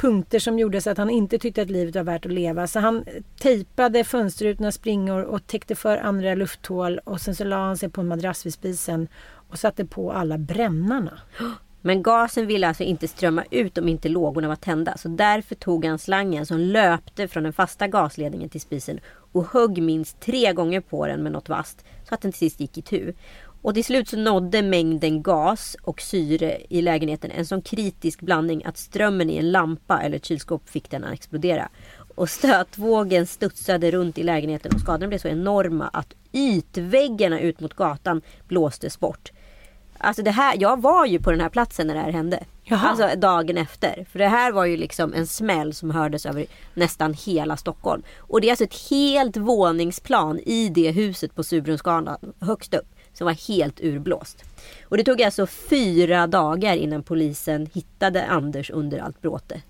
[0.01, 2.67] punkter som gjorde så att han inte tyckte att livet var värt att leva.
[2.67, 7.57] Så han eh, tejpade fönsterrutorna, springor och täckte för andra lufthål och sen så la
[7.57, 9.09] han sig på en madrass vid spisen
[9.49, 11.19] och satte på alla brännarna.
[11.87, 14.97] Men gasen ville alltså inte strömma ut om inte lågorna var tända.
[14.97, 19.01] Så därför tog han slangen som löpte från den fasta gasledningen till spisen
[19.33, 22.61] och högg minst tre gånger på den med något vasst så att den till sist
[22.61, 23.13] gick itu.
[23.65, 28.65] Och till slut så nådde mängden gas och syre i lägenheten en sån kritisk blandning
[28.65, 31.69] att strömmen i en lampa eller ett kylskåp fick den att explodera.
[32.15, 37.75] Och stötvågen studsade runt i lägenheten och skadorna blev så enorma att ytväggarna ut mot
[37.75, 39.33] gatan blåstes bort.
[39.99, 42.45] Alltså det här, jag var ju på den här platsen när det här hände.
[42.65, 42.89] Jaha.
[42.89, 44.07] Alltså dagen efter.
[44.13, 48.03] För det här var ju liksom en smäll som hördes över nästan hela Stockholm.
[48.19, 52.87] Och det är alltså ett helt våningsplan i det huset på Surbrunnsgatan högst upp.
[53.15, 54.45] Som var helt urblåst.
[54.85, 59.63] Och det tog alltså fyra dagar innan polisen hittade Anders under allt bråte.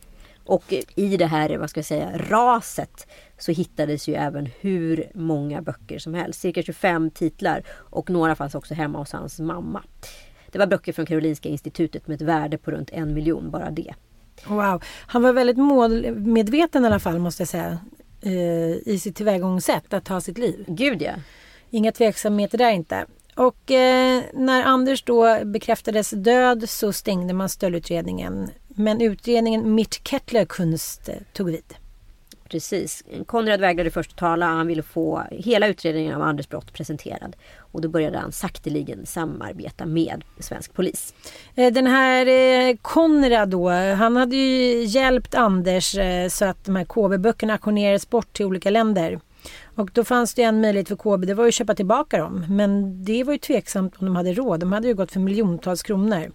[0.46, 3.06] Och i det här, vad ska jag säga, raset
[3.38, 6.40] så hittades ju även hur många böcker som helst.
[6.40, 9.82] Cirka 25 titlar och några fanns också hemma hos hans mamma.
[10.52, 13.94] Det var böcker från Karolinska institutet med ett värde på runt en miljon, bara det.
[14.46, 14.82] Wow.
[15.06, 17.78] Han var väldigt målmedveten i alla fall måste jag säga.
[18.22, 18.32] eh,
[18.88, 20.64] I sitt tillvägagångssätt att ta sitt liv.
[20.68, 21.12] Gud ja.
[21.70, 23.06] Inga tveksamheter där inte.
[23.34, 28.50] Och eh, när Anders då bekräftades död så stängde man stöldutredningen.
[28.68, 31.74] Men utredningen Mitt Kettler Kunst eh, tog vid.
[32.48, 33.04] Precis.
[33.26, 34.46] Konrad vägrade först att tala.
[34.46, 37.36] Han ville få hela utredningen av Anders brott presenterad.
[37.58, 41.14] Och då började han sakteligen samarbeta med svensk polis.
[41.54, 45.96] Eh, Den här eh, Konrad då, han hade ju hjälpt Anders
[46.28, 49.20] så att de här KB-böckerna auktionerades bort till olika länder.
[49.74, 52.46] Och då fanns det en möjlighet för KB, det var ju att köpa tillbaka dem.
[52.48, 54.60] Men det var ju tveksamt om de hade råd.
[54.60, 56.32] De hade ju gått för miljontals kronor.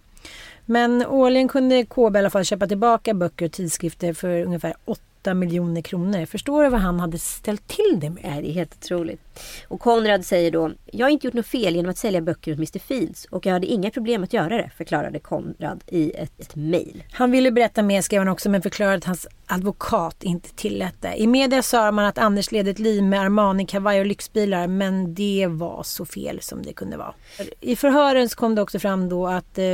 [0.66, 5.02] Men årligen kunde KB i alla fall köpa tillbaka böcker och tidskrifter för ungefär 8
[5.24, 6.26] miljoner kronor.
[6.26, 8.22] Förstår du vad han hade ställt till det med?
[8.42, 9.20] Det är helt otroligt.
[9.68, 12.58] Och Konrad säger då, jag har inte gjort något fel genom att sälja böcker åt
[12.58, 12.78] Mr.
[12.78, 17.04] Fields och jag hade inga problem att göra det, förklarade Konrad i ett, ett mejl.
[17.12, 21.14] Han ville berätta mer skrev han också men förklarade att hans advokat inte tillät det.
[21.16, 25.14] I media sa man att Anders ledde ett liv med Armani, kavaj och lyxbilar men
[25.14, 27.14] det var så fel som det kunde vara.
[27.60, 29.64] I förhören så kom det också fram då att eh,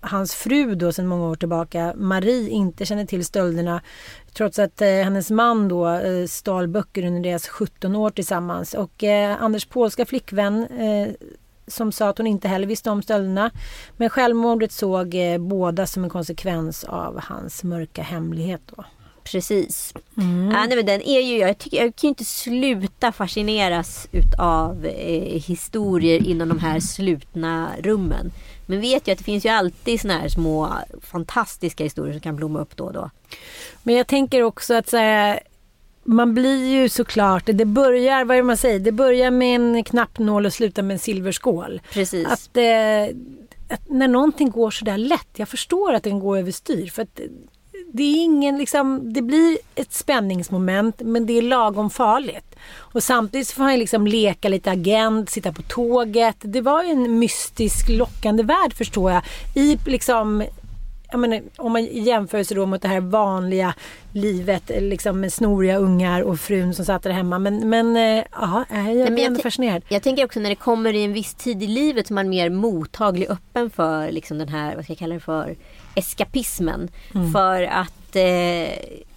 [0.00, 3.82] hans fru då sedan många år tillbaka, Marie, inte kände till stölderna
[4.32, 8.74] trots att eh, hennes man då eh, stal böcker under deras 17 år tillsammans.
[8.74, 11.08] Och eh, Anders polska flickvän eh,
[11.66, 13.50] som sa att hon inte heller visste om stölderna.
[13.96, 18.60] Men självmordet såg eh, båda som en konsekvens av hans mörka hemlighet.
[18.76, 18.84] Då.
[19.24, 19.94] Precis.
[20.16, 20.50] Mm.
[20.50, 24.86] Ja, nej, men den är ju, jag, tycker, jag kan ju inte sluta fascineras utav
[24.86, 28.32] eh, historier inom de här slutna rummen.
[28.70, 32.36] Men vet ju att det finns ju alltid såna här små fantastiska historier som kan
[32.36, 33.10] blomma upp då och då.
[33.82, 35.40] Men jag tänker också att så här,
[36.04, 39.84] man blir ju såklart, det börjar, vad är det man säger, det börjar med en
[39.84, 41.80] knappnål och slutar med en silverskål.
[41.92, 42.26] Precis.
[42.26, 43.16] Att, eh,
[43.68, 46.86] att när någonting går så där lätt, jag förstår att den går överstyr.
[46.86, 47.20] För att
[47.92, 52.56] det är ingen liksom, det blir ett spänningsmoment men det är lagom farligt.
[52.76, 56.36] Och samtidigt så får han liksom leka lite agent, sitta på tåget.
[56.40, 59.22] Det var ju en mystisk lockande värld förstår jag.
[59.54, 60.44] I liksom
[61.12, 63.74] jag menar, om man jämför sig då mot det här vanliga
[64.12, 67.38] livet liksom med snoriga ungar och frun som satt där hemma.
[67.38, 69.82] Men, men eh, ja, jag är jag ändå fascinerad.
[69.88, 72.30] Jag tänker också när det kommer i en viss tid i livet som man är
[72.30, 75.56] mer mottaglig öppen för liksom den här, vad ska jag kalla det för,
[75.94, 76.88] eskapismen.
[77.14, 77.32] Mm.
[77.32, 78.22] För att eh,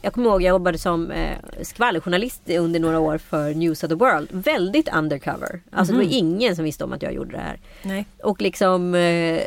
[0.01, 3.95] jag kommer ihåg jag jobbade som eh, skvallerjournalist under några år för News of the
[3.95, 4.27] World.
[4.31, 5.61] Väldigt undercover.
[5.71, 6.07] Alltså det Mhm.
[6.09, 7.59] var ingen som visste om att jag gjorde det här.
[7.83, 8.05] Nej.
[8.23, 9.41] Och liksom eh,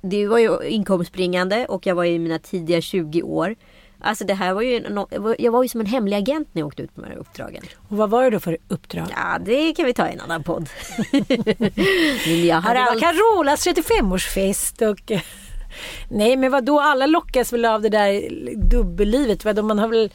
[0.00, 3.54] det var ju inkomstbringande och jag var i mina tidiga 20 år.
[4.00, 5.04] Alltså det här var ju,
[5.38, 7.62] jag var ju som en hemlig agent när jag åkte ut på de här uppdragen.
[7.88, 9.06] Och vad var det då för uppdrag?
[9.16, 10.68] Ja, det kan vi ta i en annan podd.
[12.26, 13.00] Jag har Ja, det var allt...
[13.00, 15.12] Carolas 35-årsfest och...
[16.08, 19.44] Nej men vad då alla lockas väl av det där dubbellivet.
[19.44, 20.10] Vadå, man har väl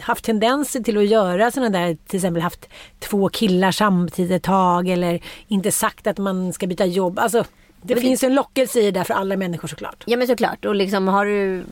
[0.00, 2.68] haft tendenser till att göra sådana där, till exempel haft
[2.98, 7.18] två killar samtidigt ett tag eller inte sagt att man ska byta jobb.
[7.18, 7.44] Alltså,
[7.82, 10.04] Det finns en lockelse i det för alla människor såklart.
[10.06, 10.64] Ja men såklart.
[10.64, 11.64] Och liksom har du,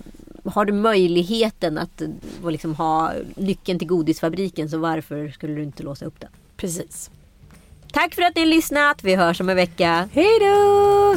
[0.44, 2.02] har du möjligheten att
[2.44, 6.30] liksom ha nyckeln till godisfabriken så varför skulle du inte låsa upp den?
[6.56, 7.10] Precis.
[7.92, 9.04] Tack för att ni har lyssnat.
[9.04, 10.08] Vi hörs om en vecka.
[10.12, 11.16] Hej då!